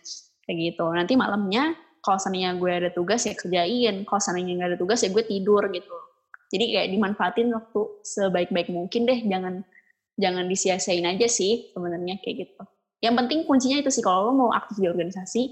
kayak 0.47 0.59
gitu. 0.73 0.85
Nanti 0.91 1.15
malamnya 1.15 1.75
kalau 2.03 2.19
seandainya 2.19 2.59
gue 2.59 2.73
ada 2.73 2.91
tugas 2.91 3.23
ya 3.25 3.35
kerjain, 3.39 4.03
kalau 4.03 4.21
seandainya 4.21 4.53
nggak 4.59 4.71
ada 4.75 4.79
tugas 4.79 4.99
ya 5.07 5.11
gue 5.15 5.25
tidur 5.25 5.63
gitu. 5.71 5.97
Jadi 6.53 6.65
kayak 6.77 6.89
dimanfaatin 6.93 7.49
waktu 7.55 7.81
sebaik-baik 8.05 8.69
mungkin 8.69 9.09
deh, 9.09 9.21
jangan 9.25 9.65
jangan 10.21 10.45
disia-siain 10.51 11.07
aja 11.09 11.25
sih 11.31 11.73
sebenarnya 11.73 12.21
kayak 12.21 12.49
gitu. 12.49 12.63
Yang 13.03 13.15
penting 13.25 13.39
kuncinya 13.49 13.79
itu 13.81 13.91
sih 13.91 14.05
kalau 14.05 14.31
lo 14.31 14.33
mau 14.37 14.51
aktif 14.53 14.79
di 14.79 14.87
organisasi, 14.91 15.43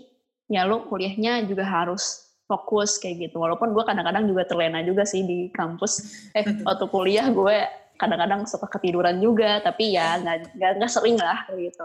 ya 0.52 0.68
lo 0.68 0.84
kuliahnya 0.90 1.46
juga 1.48 1.64
harus 1.64 2.30
fokus 2.50 2.98
kayak 2.98 3.30
gitu. 3.30 3.38
Walaupun 3.38 3.70
gue 3.70 3.84
kadang-kadang 3.86 4.26
juga 4.26 4.42
terlena 4.44 4.82
juga 4.82 5.06
sih 5.06 5.22
di 5.22 5.48
kampus. 5.54 6.26
Eh 6.34 6.44
waktu 6.66 6.84
kuliah 6.90 7.30
gue 7.30 7.56
kadang-kadang 7.96 8.44
suka 8.44 8.66
ketiduran 8.66 9.22
juga, 9.22 9.62
tapi 9.62 9.94
ya 9.94 10.18
nggak 10.18 10.58
nggak 10.58 10.70
nggak 10.82 10.90
sering 10.90 11.16
lah 11.16 11.46
kayak 11.46 11.70
gitu. 11.70 11.84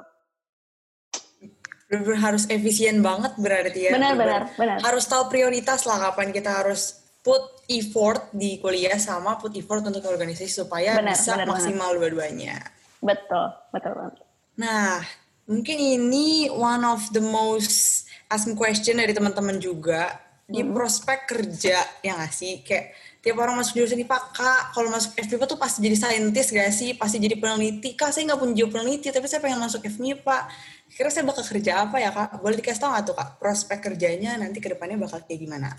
Bener-bener 1.85 2.21
harus 2.21 2.43
efisien 2.49 2.99
banget 3.05 3.37
berarti 3.37 3.89
ya. 3.89 3.91
Benar-benar, 3.93 4.41
benar. 4.57 4.77
Harus 4.81 5.05
tahu 5.05 5.29
prioritas 5.29 5.85
lah 5.85 6.09
kapan 6.09 6.33
kita 6.33 6.49
harus 6.65 7.05
put 7.25 7.41
effort 7.65 8.29
di 8.33 8.61
kuliah 8.61 8.97
sama 9.01 9.37
put 9.41 9.53
effort 9.57 9.81
untuk 9.81 10.05
organisasi 10.05 10.49
supaya 10.49 11.01
Benar, 11.01 11.17
bisa 11.17 11.33
benar 11.37 11.47
maksimal 11.49 11.89
dua-duanya. 11.97 12.57
Betul, 13.01 13.53
betul 13.73 13.91
banget. 13.97 14.21
Nah, 14.57 15.01
mungkin 15.45 15.77
ini 15.77 16.49
one 16.49 16.85
of 16.85 17.01
the 17.13 17.21
most 17.21 18.05
asked 18.29 18.53
question 18.57 18.97
dari 18.97 19.13
teman-teman 19.13 19.61
juga 19.61 20.25
di 20.45 20.61
prospek 20.61 21.25
kerja 21.25 21.81
ya 22.05 22.21
nggak 22.21 22.33
sih 22.33 22.61
kayak 22.61 22.93
tiap 23.25 23.41
orang 23.41 23.57
masuk 23.57 23.81
jurusan 23.81 23.97
IPA 24.05 24.19
kak 24.29 24.61
kalau 24.77 24.93
masuk 24.93 25.17
FMIPA 25.17 25.45
tuh 25.49 25.57
pasti 25.57 25.81
jadi 25.81 25.97
saintis 25.97 26.53
gak 26.53 26.69
sih 26.69 26.93
pasti 26.93 27.17
jadi 27.17 27.33
peneliti 27.41 27.97
kak 27.97 28.13
saya 28.13 28.29
nggak 28.29 28.37
punya 28.37 28.69
peneliti 28.69 29.09
tapi 29.09 29.25
saya 29.25 29.41
pengen 29.41 29.65
masuk 29.65 29.81
FMIPA 29.81 30.45
kira 30.91 31.09
saya 31.09 31.25
bakal 31.25 31.41
kerja 31.41 31.85
apa 31.85 31.97
ya 31.97 32.09
kak 32.13 32.41
boleh 32.41 32.57
dikasih 32.61 32.81
tau 32.81 32.89
nggak 32.93 33.05
tuh 33.09 33.15
kak 33.17 33.29
prospek 33.41 33.79
kerjanya 33.81 34.37
nanti 34.37 34.61
ke 34.61 34.69
depannya 34.73 35.01
bakal 35.01 35.21
kayak 35.25 35.41
gimana 35.41 35.73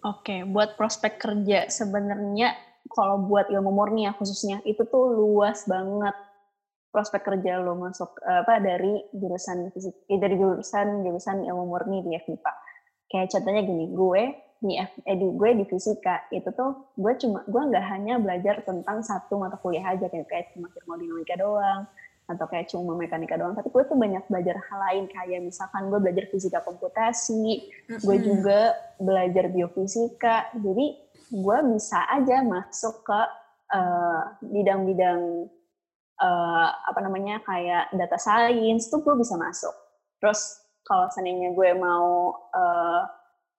Oke, 0.00 0.48
buat 0.48 0.80
prospek 0.80 1.20
kerja 1.20 1.68
sebenarnya 1.68 2.56
kalau 2.88 3.20
buat 3.20 3.52
ilmu 3.52 3.68
murni 3.68 4.08
ya 4.08 4.16
khususnya 4.16 4.64
itu 4.64 4.80
tuh 4.88 5.12
luas 5.12 5.68
banget 5.68 6.16
prospek 6.88 7.22
kerja 7.22 7.60
lo 7.60 7.76
masuk 7.76 8.16
apa 8.24 8.58
dari 8.64 8.96
jurusan 9.12 9.68
fisik 9.70 9.94
eh, 10.08 10.16
dari 10.16 10.40
jurusan 10.40 11.04
jurusan 11.04 11.44
ilmu 11.44 11.64
murni 11.68 12.00
di 12.02 12.16
FIPA. 12.16 12.52
Kayak 13.12 13.28
contohnya 13.36 13.62
gini, 13.62 13.84
gue 13.92 14.22
di 14.60 14.72
F, 14.80 14.92
eh, 15.04 15.16
di 15.20 15.26
gue 15.28 15.50
di 15.60 15.64
fisika 15.68 16.24
itu 16.32 16.48
tuh 16.56 16.92
gue 16.96 17.12
cuma 17.20 17.44
gue 17.44 17.62
nggak 17.68 17.86
hanya 17.92 18.16
belajar 18.16 18.64
tentang 18.64 19.04
satu 19.04 19.36
mata 19.36 19.60
kuliah 19.60 19.84
aja 19.84 20.08
kayak 20.08 20.28
kayak 20.28 20.46
cuma 20.56 20.68
termodinamika 20.72 21.36
doang 21.36 21.88
atau 22.30 22.46
kayak 22.46 22.70
cuma 22.70 22.94
mekanika 22.94 23.34
doang. 23.34 23.58
Tapi 23.58 23.66
gue 23.66 23.82
tuh 23.90 23.98
banyak 23.98 24.22
belajar 24.30 24.56
hal 24.70 24.78
lain 24.86 25.04
kayak 25.10 25.40
misalkan 25.42 25.90
gue 25.90 25.98
belajar 25.98 26.24
fisika 26.30 26.62
komputasi 26.62 27.66
gue 27.90 28.16
juga 28.22 28.78
belajar 29.02 29.50
biofisika. 29.50 30.54
Jadi 30.54 30.86
gue 31.30 31.58
bisa 31.74 32.06
aja 32.06 32.46
masuk 32.46 33.02
ke 33.02 33.20
eh, 33.74 34.22
bidang-bidang 34.46 35.50
uh, 36.20 36.68
apa 36.86 37.00
namanya 37.00 37.40
kayak 37.42 37.90
data 37.96 38.18
science 38.20 38.92
tuh 38.92 39.00
gue 39.00 39.16
bisa 39.18 39.34
masuk. 39.40 39.72
Terus 40.20 40.60
kalau 40.84 41.08
seandainya 41.10 41.56
gue 41.56 41.70
mau 41.80 42.36
uh, 42.52 43.02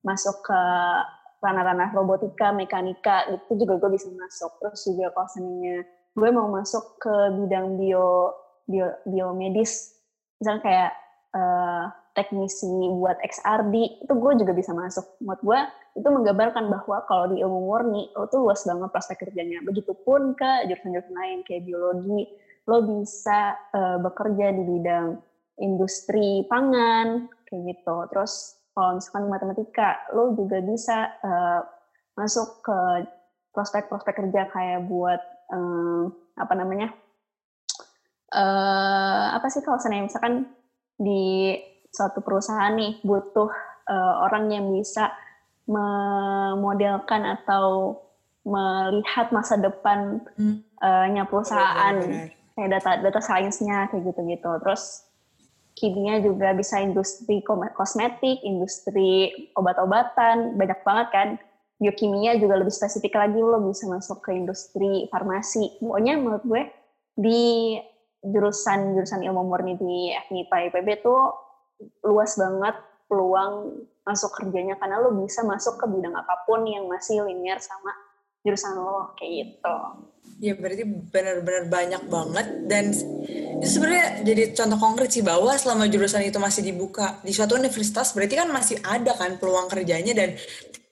masuk 0.06 0.46
ke 0.46 0.62
ranah-ranah 1.42 1.90
robotika 1.98 2.54
mekanika 2.54 3.26
itu 3.34 3.66
juga 3.66 3.82
gue 3.82 3.98
bisa 3.98 4.10
masuk. 4.14 4.52
Terus 4.62 4.80
juga 4.86 5.10
kalau 5.14 5.28
seandainya 5.34 5.78
gue 6.14 6.30
mau 6.30 6.48
masuk 6.54 7.02
ke 7.02 7.16
bidang 7.42 7.82
bio 7.82 8.36
bio 8.72 8.88
biomedis. 9.04 10.00
Misalnya 10.40 10.62
kayak 10.64 10.92
uh, 11.36 11.86
teknisi 12.16 12.68
buat 12.96 13.20
XRD 13.24 14.04
itu 14.08 14.14
gue 14.16 14.32
juga 14.40 14.52
bisa 14.56 14.72
masuk. 14.72 15.04
Menurut 15.20 15.42
gue 15.44 15.60
itu 16.00 16.08
menggambarkan 16.08 16.72
bahwa 16.72 16.98
kalau 17.08 17.26
di 17.36 17.44
ilmu 17.44 17.68
murni 17.68 18.08
lo 18.16 18.32
tuh 18.32 18.48
luas 18.48 18.64
banget 18.64 18.90
prospek 18.92 19.28
kerjanya. 19.28 19.60
Begitupun 19.68 20.36
ke 20.40 20.72
jurusan-jurusan 20.72 21.16
lain 21.16 21.40
kayak 21.44 21.68
biologi. 21.68 22.32
Lo 22.72 22.84
bisa 22.88 23.60
uh, 23.76 23.98
bekerja 24.00 24.56
di 24.56 24.64
bidang 24.64 25.20
industri 25.60 26.48
pangan 26.48 27.28
kayak 27.48 27.76
gitu. 27.76 27.96
Terus 28.16 28.64
kalau 28.72 28.98
misalkan 28.98 29.28
matematika 29.28 29.90
lo 30.16 30.32
juga 30.36 30.64
bisa 30.64 31.12
uh, 31.20 31.62
masuk 32.16 32.64
ke 32.64 32.80
prospek-prospek 33.52 34.16
kerja 34.16 34.48
kayak 34.52 34.88
buat 34.88 35.20
um, 35.52 36.12
apa 36.40 36.54
namanya 36.56 36.96
uh, 38.36 39.26
apa 39.36 39.48
sih 39.52 39.62
kalau 39.63 39.80
misalnya 39.80 40.08
misalkan 40.08 40.36
di 40.96 41.56
suatu 41.91 42.24
perusahaan 42.24 42.72
nih 42.72 43.04
butuh 43.04 43.52
uh, 43.88 44.13
orang 44.28 44.52
yang 44.52 44.65
bisa 44.72 45.12
memodelkan 45.67 47.28
atau 47.28 47.98
melihat 48.41 49.30
masa 49.30 49.60
depan 49.60 50.24
hmm. 50.39 50.65
uh, 50.82 51.06
nya 51.13 51.30
perusahaan 51.30 51.96
benar, 52.02 52.34
benar. 52.34 52.56
kayak 52.58 52.70
data 52.74 52.91
data 53.06 53.22
sainsnya 53.22 53.86
kayak 53.94 54.02
gitu-gitu 54.10 54.50
terus 54.65 55.06
kimia 55.78 56.20
juga 56.20 56.52
bisa 56.58 56.82
industri 56.82 57.46
kosmetik 57.78 58.41
industri 58.41 59.32
obat-obatan 59.54 60.58
banyak 60.58 60.80
banget 60.82 61.08
kan 61.13 61.30
biokimia 61.78 62.38
juga 62.38 62.62
lebih 62.62 62.74
spesifik 62.74 63.17
lagi 63.17 63.38
lo 63.38 63.62
bisa 63.62 63.86
masuk 63.89 64.26
ke 64.26 64.34
industri 64.34 65.06
farmasi 65.10 65.78
pokoknya 65.78 66.13
menurut 66.17 66.44
gue 66.46 66.63
di 67.17 67.78
jurusan 68.22 68.94
jurusan 68.94 69.26
ilmu 69.26 69.42
murni 69.50 69.74
di 69.82 70.14
FMIPA 70.30 70.70
IPB 70.70 70.88
tuh 71.02 71.22
luas 72.06 72.38
banget 72.38 72.78
peluang 73.10 73.82
masuk 74.06 74.32
kerjanya 74.38 74.78
karena 74.78 75.02
lo 75.02 75.14
bisa 75.14 75.42
masuk 75.46 75.78
ke 75.82 75.86
bidang 75.90 76.14
apa 76.14 76.46
pun 76.46 76.66
yang 76.66 76.86
masih 76.86 77.26
linear 77.26 77.58
sama 77.58 77.92
jurusan 78.42 78.78
lo 78.78 79.14
kayak 79.18 79.32
gitu. 79.46 79.76
Ya 80.42 80.58
berarti 80.58 80.86
benar-benar 80.86 81.70
banyak 81.70 82.04
banget 82.10 82.48
dan 82.66 82.90
itu 83.62 83.68
sebenarnya 83.78 84.26
jadi 84.26 84.44
contoh 84.58 84.80
konkret 84.82 85.10
sih 85.14 85.22
bahwa 85.22 85.54
selama 85.54 85.86
jurusan 85.86 86.26
itu 86.26 86.42
masih 86.42 86.66
dibuka 86.66 87.22
di 87.22 87.30
suatu 87.30 87.54
universitas 87.58 88.14
berarti 88.18 88.34
kan 88.42 88.50
masih 88.50 88.82
ada 88.82 89.14
kan 89.14 89.38
peluang 89.38 89.70
kerjanya 89.70 90.18
dan 90.18 90.34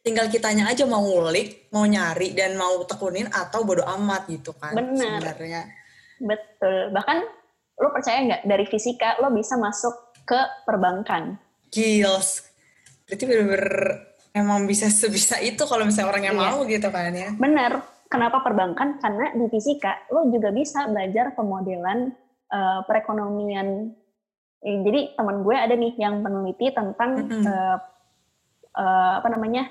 tinggal 0.05 0.29
kitanya 0.29 0.69
aja 0.69 0.85
mau 0.85 1.01
ngulik, 1.01 1.69
mau 1.73 1.85
nyari 1.85 2.37
dan 2.37 2.53
mau 2.57 2.81
tekunin 2.85 3.25
atau 3.29 3.65
bodo 3.65 3.81
amat 3.85 4.29
gitu 4.29 4.53
kan 4.53 4.77
Benar. 4.77 5.21
sebenarnya. 5.21 5.61
Betul. 6.19 6.93
Bahkan 6.93 7.17
lo 7.79 7.89
percaya 7.95 8.19
nggak 8.23 8.41
dari 8.45 8.65
fisika 8.67 9.17
lo 9.23 9.31
bisa 9.31 9.55
masuk 9.55 10.15
ke 10.27 10.39
perbankan? 10.67 11.39
Gils. 11.71 12.45
Berarti 13.07 13.23
bener-bener 13.25 13.67
emang 14.35 14.69
bisa 14.69 14.91
sebisa 14.91 15.41
itu 15.41 15.65
kalau 15.65 15.87
misalnya 15.87 16.09
orang 16.13 16.23
yang 16.29 16.37
iya. 16.37 16.45
mau 16.51 16.57
gitu 16.67 16.87
kan 16.91 17.13
ya. 17.15 17.29
Bener. 17.33 17.81
Kenapa 18.09 18.41
perbankan? 18.41 18.97
Karena 18.97 19.37
di 19.37 19.45
fisika 19.53 20.09
lo 20.09 20.33
juga 20.33 20.49
bisa 20.49 20.89
belajar 20.89 21.37
pemodelan 21.37 22.09
uh, 22.49 22.81
perekonomian. 22.89 23.93
Eh, 24.65 24.77
jadi 24.81 25.13
teman 25.13 25.45
gue 25.45 25.55
ada 25.55 25.77
nih 25.77 25.93
yang 25.95 26.25
peneliti 26.25 26.73
tentang 26.73 27.21
mm 27.21 27.25
-hmm. 27.29 27.43
uh, 27.47 27.77
uh, 28.75 29.11
apa 29.23 29.27
namanya 29.29 29.69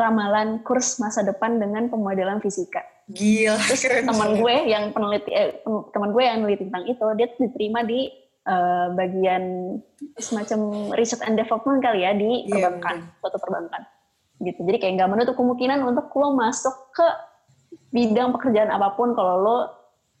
ramalan 0.00 0.64
kurs 0.64 0.96
masa 0.96 1.20
depan 1.20 1.60
dengan 1.60 1.92
pemodelan 1.92 2.40
fisika. 2.40 2.80
Gila. 3.12 3.60
Terus 3.68 3.84
teman 3.84 4.40
gue 4.40 4.54
yang 4.70 4.94
peneliti, 4.96 5.30
eh, 5.34 5.60
teman 5.92 6.10
gue 6.16 6.22
yang 6.24 6.40
meneliti 6.40 6.64
tentang 6.70 6.84
itu, 6.88 7.06
dia 7.18 7.28
diterima 7.36 7.84
di 7.84 8.08
uh, 8.48 8.94
bagian 8.96 9.76
semacam 10.16 10.90
research 10.96 11.22
and 11.26 11.36
development 11.36 11.82
kali 11.84 12.06
ya 12.06 12.14
di 12.14 12.46
yeah, 12.48 12.70
perbankan, 12.70 12.96
suatu 13.20 13.38
perbankan. 13.42 13.82
Gitu. 14.40 14.60
Jadi 14.64 14.76
kayak 14.80 14.92
nggak 14.96 15.10
menutup 15.10 15.34
kemungkinan 15.36 15.84
untuk 15.84 16.08
lo 16.16 16.32
masuk 16.32 16.72
ke 16.96 17.06
bidang 17.90 18.32
pekerjaan 18.32 18.70
apa 18.72 18.94
pun 18.94 19.12
kalau 19.12 19.34
lo 19.42 19.56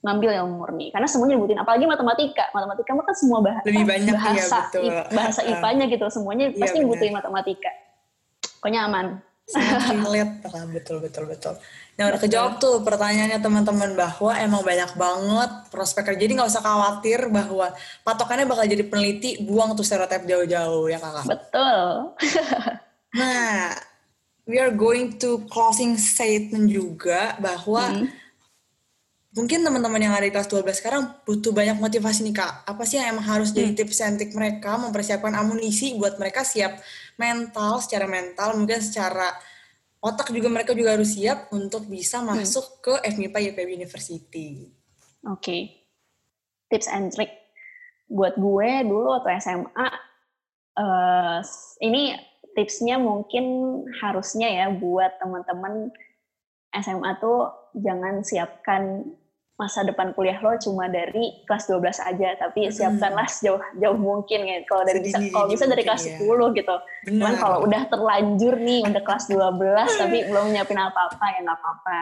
ngambil 0.00 0.30
yang 0.32 0.48
murni 0.48 0.88
karena 0.88 1.04
semuanya 1.04 1.36
dibutuhin 1.36 1.60
apalagi 1.60 1.84
matematika 1.84 2.48
matematika 2.56 2.96
kan 2.96 3.12
semua 3.12 3.44
bahasa 3.44 3.68
lebih 3.68 3.84
banyak 3.84 4.16
bahasa 4.16 4.56
ya, 4.56 4.64
betul. 4.72 4.90
bahasa 5.12 5.40
IPA-nya 5.44 5.84
gitu 5.92 6.06
semuanya 6.08 6.46
iya, 6.48 6.56
pasti 6.56 6.78
dibutuhin 6.80 7.12
matematika 7.12 7.68
pokoknya 8.64 8.80
aman 8.88 9.06
sangat 9.50 9.98
lah 10.46 10.64
betul 10.70 11.02
betul 11.02 11.24
betul 11.26 11.54
Nah 12.00 12.08
udah 12.08 12.16
kejawab 12.16 12.56
tuh 12.56 12.80
pertanyaannya 12.80 13.44
teman-teman 13.44 13.92
bahwa 13.92 14.32
emang 14.40 14.64
banyak 14.64 14.96
banget 14.96 15.50
prospek 15.68 16.08
kerja. 16.08 16.20
Jadi 16.24 16.32
nggak 16.32 16.48
usah 16.48 16.64
khawatir 16.64 17.28
bahwa 17.28 17.76
patokannya 18.08 18.48
bakal 18.48 18.64
jadi 18.64 18.88
peneliti, 18.88 19.44
buang 19.44 19.76
tuh 19.76 19.84
stereotip 19.84 20.24
jauh-jauh 20.24 20.88
ya 20.88 20.96
kakak. 20.96 21.28
Betul. 21.28 22.16
nah, 23.20 23.76
we 24.48 24.56
are 24.56 24.72
going 24.72 25.12
to 25.20 25.44
closing 25.52 26.00
statement 26.00 26.72
juga 26.72 27.36
bahwa 27.36 27.92
hmm. 27.92 28.08
mungkin 29.36 29.60
teman-teman 29.60 30.00
yang 30.00 30.16
ada 30.16 30.24
di 30.24 30.32
kelas 30.32 30.48
12 30.48 30.80
sekarang 30.80 31.04
butuh 31.28 31.52
banyak 31.52 31.76
motivasi 31.76 32.24
nih 32.24 32.40
kak. 32.40 32.64
Apa 32.64 32.88
sih 32.88 32.96
yang 32.96 33.12
emang 33.12 33.28
harus 33.28 33.52
jadi 33.52 33.76
hmm. 33.76 33.76
tips 33.76 34.00
and 34.08 34.16
trick 34.16 34.32
mereka 34.32 34.80
mempersiapkan 34.80 35.36
amunisi 35.36 35.92
buat 36.00 36.16
mereka 36.16 36.48
siap 36.48 36.80
mental, 37.20 37.84
secara 37.84 38.08
mental, 38.08 38.56
mungkin 38.56 38.80
secara 38.80 39.28
otak 40.00 40.32
juga 40.32 40.48
mereka 40.48 40.72
juga 40.72 40.96
harus 40.96 41.12
siap 41.12 41.52
untuk 41.52 41.84
bisa 41.84 42.24
hmm. 42.24 42.26
masuk 42.32 42.64
hmm. 42.64 42.76
ke 42.80 42.92
FMIPA 43.12 43.38
IPB 43.52 43.68
University. 43.84 44.48
Oke. 45.28 45.44
Okay. 45.44 45.62
Tips 46.72 46.88
and 46.88 47.12
trick 47.12 47.36
buat 48.10 48.34
gue 48.34 48.70
dulu 48.90 49.14
waktu 49.14 49.38
SMA 49.38 49.86
uh, 49.86 49.86
eh, 50.82 51.38
ini 51.86 52.18
tipsnya 52.58 52.98
mungkin 52.98 53.46
harusnya 54.02 54.50
ya 54.50 54.66
buat 54.74 55.14
teman-teman 55.22 55.94
SMA 56.74 57.22
tuh 57.22 57.50
jangan 57.78 58.26
siapkan 58.26 59.14
masa 59.60 59.84
depan 59.84 60.16
kuliah 60.16 60.40
lo 60.40 60.56
cuma 60.56 60.88
dari 60.88 61.44
kelas 61.44 61.68
12 61.68 62.00
aja 62.00 62.28
tapi 62.40 62.72
siapkanlah 62.72 63.28
sejauh 63.28 63.60
jauh 63.76 63.98
mungkin 64.00 64.48
ya 64.48 64.64
kalau 64.64 64.88
dari 64.88 65.04
bisa 65.04 65.20
kalau 65.28 65.52
bisa 65.52 65.68
dari 65.68 65.84
kelas 65.84 66.08
ya. 66.08 66.16
10 66.16 66.56
gitu 66.56 66.76
Benar. 66.80 67.12
cuman 67.12 67.34
kalau 67.36 67.58
udah 67.68 67.82
terlanjur 67.92 68.56
nih 68.56 68.80
udah 68.88 69.02
kelas 69.04 69.28
12 69.28 70.00
tapi 70.00 70.18
belum 70.32 70.56
nyiapin 70.56 70.80
apa-apa 70.80 71.24
ya 71.36 71.38
nggak 71.44 71.58
apa-apa 71.60 72.00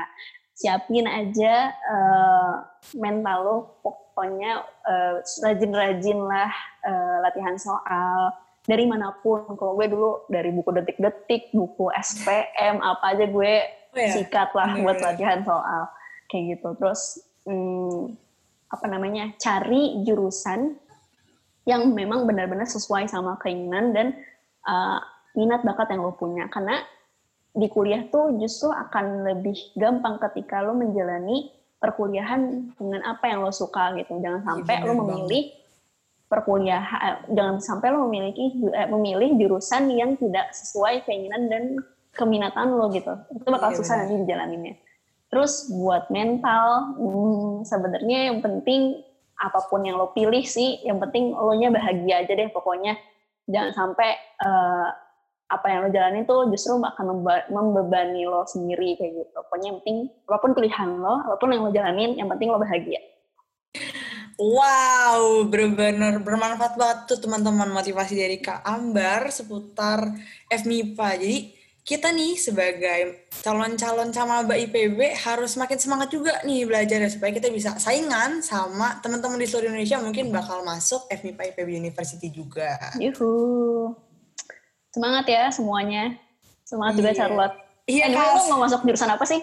siapin 0.55 1.11
aja 1.11 1.75
uh, 1.75 2.55
mental 2.95 3.39
lo 3.43 3.57
pokoknya 3.83 4.63
uh, 4.87 5.19
rajin-rajin 5.43 6.19
lah 6.23 6.51
uh, 6.87 7.17
latihan 7.27 7.59
soal 7.59 8.31
dari 8.69 8.87
mana 8.87 9.19
pun 9.19 9.59
kalau 9.59 9.75
gue 9.75 9.87
dulu 9.91 10.11
dari 10.31 10.55
buku 10.55 10.71
detik-detik 10.79 11.51
buku 11.51 11.91
SPM 11.91 12.79
apa 12.79 13.19
aja 13.19 13.27
gue 13.27 13.55
oh 13.67 13.99
ya? 13.99 14.13
sikat 14.15 14.51
lah 14.55 14.79
buat 14.79 15.03
latihan 15.03 15.43
soal 15.43 15.91
kayak 16.29 16.59
gitu 16.59 16.69
terus 16.77 17.28
hmm, 17.47 18.17
apa 18.69 18.87
namanya 18.87 19.33
cari 19.41 20.05
jurusan 20.05 20.77
yang 21.69 21.93
memang 21.93 22.25
benar-benar 22.25 22.65
sesuai 22.65 23.09
sama 23.13 23.37
keinginan 23.45 23.93
dan 23.93 24.17
uh, 24.65 25.01
minat 25.37 25.61
bakat 25.65 25.93
yang 25.93 26.05
lo 26.05 26.17
punya. 26.17 26.49
Karena 26.49 26.81
di 27.53 27.69
kuliah 27.69 28.09
tuh 28.09 28.37
justru 28.41 28.73
akan 28.73 29.29
lebih 29.29 29.57
gampang 29.77 30.17
ketika 30.29 30.65
lo 30.65 30.73
menjalani 30.73 31.53
perkuliahan 31.77 32.73
dengan 32.77 33.05
apa 33.05 33.29
yang 33.29 33.45
lo 33.45 33.53
suka 33.53 33.93
gitu. 34.01 34.17
Jangan 34.21 34.45
sampai 34.45 34.75
ya, 34.81 34.85
lo 34.89 34.93
memilih 35.05 35.53
perkuliahan 36.29 37.01
eh, 37.05 37.19
jangan 37.33 37.57
sampai 37.61 37.89
lo 37.93 38.09
memiliki 38.09 38.53
eh, 38.73 38.89
memilih 38.89 39.37
jurusan 39.37 39.93
yang 39.93 40.17
tidak 40.17 40.53
sesuai 40.57 41.05
keinginan 41.05 41.53
dan 41.53 41.65
keminatan 42.17 42.77
lo 42.77 42.89
gitu. 42.93 43.13
Itu 43.33 43.49
bakal 43.49 43.73
ya, 43.73 43.77
susah 43.77 43.95
nanti 44.05 44.25
dijalaninnya 44.25 44.88
Terus 45.29 45.69
buat 45.69 46.09
mental, 46.09 46.97
hmm, 46.97 47.69
sebenarnya 47.69 48.33
yang 48.33 48.41
penting 48.41 49.05
apa 49.39 49.61
pun 49.69 49.85
yang 49.85 50.01
lo 50.01 50.11
pilih 50.17 50.43
sih, 50.43 50.83
yang 50.83 50.99
penting 50.99 51.37
lo 51.37 51.53
nya 51.55 51.69
bahagia 51.69 52.25
aja 52.25 52.33
deh 52.33 52.49
pokoknya. 52.51 52.97
Jangan 53.49 53.73
sampai 53.77 54.11
uh, 54.45 54.89
apa 55.49 55.67
yang 55.69 55.81
lo 55.85 55.89
jalanin 55.93 56.25
tuh 56.29 56.49
justru 56.53 56.77
akan 56.81 57.25
membebani 57.49 58.25
lo 58.25 58.49
sendiri 58.49 58.97
kayak 58.97 59.25
gitu. 59.25 59.39
Pokoknya 59.49 59.67
yang 59.73 59.79
penting 59.85 59.99
apa 60.29 60.37
pun 60.41 60.53
pilihan 60.57 60.89
lo, 60.97 61.15
apa 61.25 61.37
pun 61.37 61.53
yang 61.53 61.65
lo 61.65 61.73
jalanin, 61.73 62.11
yang 62.17 62.29
penting 62.33 62.49
lo 62.49 62.61
bahagia. 62.61 63.01
Wow, 64.39 65.51
benar-benar 65.51 66.23
bermanfaat 66.23 66.79
banget 66.79 66.99
tuh 67.11 67.19
teman-teman 67.19 67.75
motivasi 67.75 68.15
dari 68.15 68.39
Kak 68.39 68.63
Ambar 68.63 69.35
seputar 69.35 70.15
FMIPA. 70.47 71.09
Jadi 71.19 71.58
kita 71.89 72.13
nih 72.13 72.37
sebagai 72.37 73.33
calon-calon 73.41 74.13
sama 74.13 74.45
Mbak 74.45 74.59
IPB 74.69 74.99
harus 75.25 75.57
makin 75.57 75.81
semangat 75.81 76.13
juga 76.13 76.37
nih 76.45 76.69
belajar 76.69 77.01
ya 77.01 77.09
supaya 77.09 77.33
kita 77.33 77.49
bisa 77.49 77.81
saingan 77.81 78.45
sama 78.45 79.01
teman-teman 79.01 79.41
di 79.41 79.49
seluruh 79.49 79.73
Indonesia 79.73 79.97
mungkin 79.97 80.29
bakal 80.29 80.61
masuk 80.69 81.09
FMIPA 81.09 81.57
IPB 81.57 81.81
University 81.81 82.29
juga. 82.29 82.77
Yuhu. 83.01 83.97
Semangat 84.93 85.33
ya 85.33 85.49
semuanya. 85.49 86.13
Semangat 86.69 86.93
iya. 86.93 87.01
juga 87.01 87.11
Charlotte. 87.17 87.57
Iya, 87.89 88.03
anyway, 88.13 88.37
lo 88.37 88.43
mau 88.53 88.61
masuk 88.69 88.85
jurusan 88.85 89.09
apa 89.09 89.25
sih? 89.25 89.41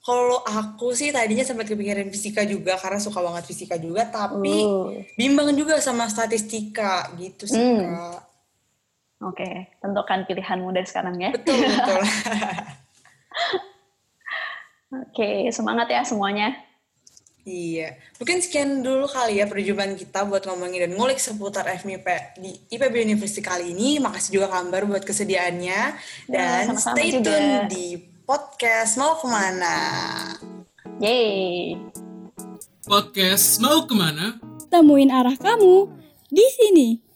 Kalau 0.00 0.40
aku 0.48 0.96
sih 0.96 1.12
tadinya 1.12 1.44
sempat 1.44 1.68
kepikiran 1.68 2.08
fisika 2.08 2.40
juga 2.48 2.80
karena 2.80 3.04
suka 3.04 3.20
banget 3.20 3.44
fisika 3.52 3.76
juga, 3.76 4.08
tapi 4.08 4.64
uh. 4.64 4.96
bimbang 5.20 5.52
juga 5.52 5.76
sama 5.76 6.08
statistika 6.08 7.12
gitu 7.20 7.44
sih 7.44 7.60
hmm. 7.60 7.84
kak. 7.84 8.31
Oke, 9.22 9.46
okay. 9.46 9.54
tentukan 9.78 10.26
pilihanmu 10.26 10.74
dari 10.74 10.86
sekarang 10.86 11.14
ya. 11.22 11.30
Betul, 11.30 11.62
betul. 11.62 12.02
Oke, 14.92 15.14
okay, 15.14 15.36
semangat 15.54 15.86
ya 15.94 16.02
semuanya. 16.02 16.58
Iya, 17.42 17.98
mungkin 18.22 18.38
sekian 18.38 18.86
dulu 18.86 19.10
kali 19.10 19.42
ya 19.42 19.50
perjumpaan 19.50 19.98
kita 19.98 20.22
buat 20.30 20.46
ngomongin 20.46 20.86
dan 20.86 20.94
ngulik 20.94 21.18
seputar 21.18 21.66
FMIP 21.74 22.06
di 22.38 22.54
IPB 22.70 23.02
University 23.02 23.42
kali 23.42 23.74
ini. 23.74 23.98
Makasih 23.98 24.38
juga 24.38 24.46
Kambar 24.46 24.86
buat 24.86 25.02
kesediaannya. 25.02 25.80
Ya, 26.30 26.34
dan 26.34 26.70
ya, 26.70 26.78
stay 26.78 27.18
juga. 27.18 27.26
tune 27.26 27.66
di 27.66 27.86
podcast 28.22 28.94
Mau 28.94 29.18
Ke 29.18 29.26
mana. 29.26 29.76
Yeay. 31.02 31.74
Podcast 32.86 33.58
Mau 33.58 33.90
Ke 33.90 33.94
mana? 33.94 34.38
Temuin 34.70 35.10
arah 35.10 35.34
kamu 35.34 35.90
di 36.30 36.46
sini. 36.58 37.11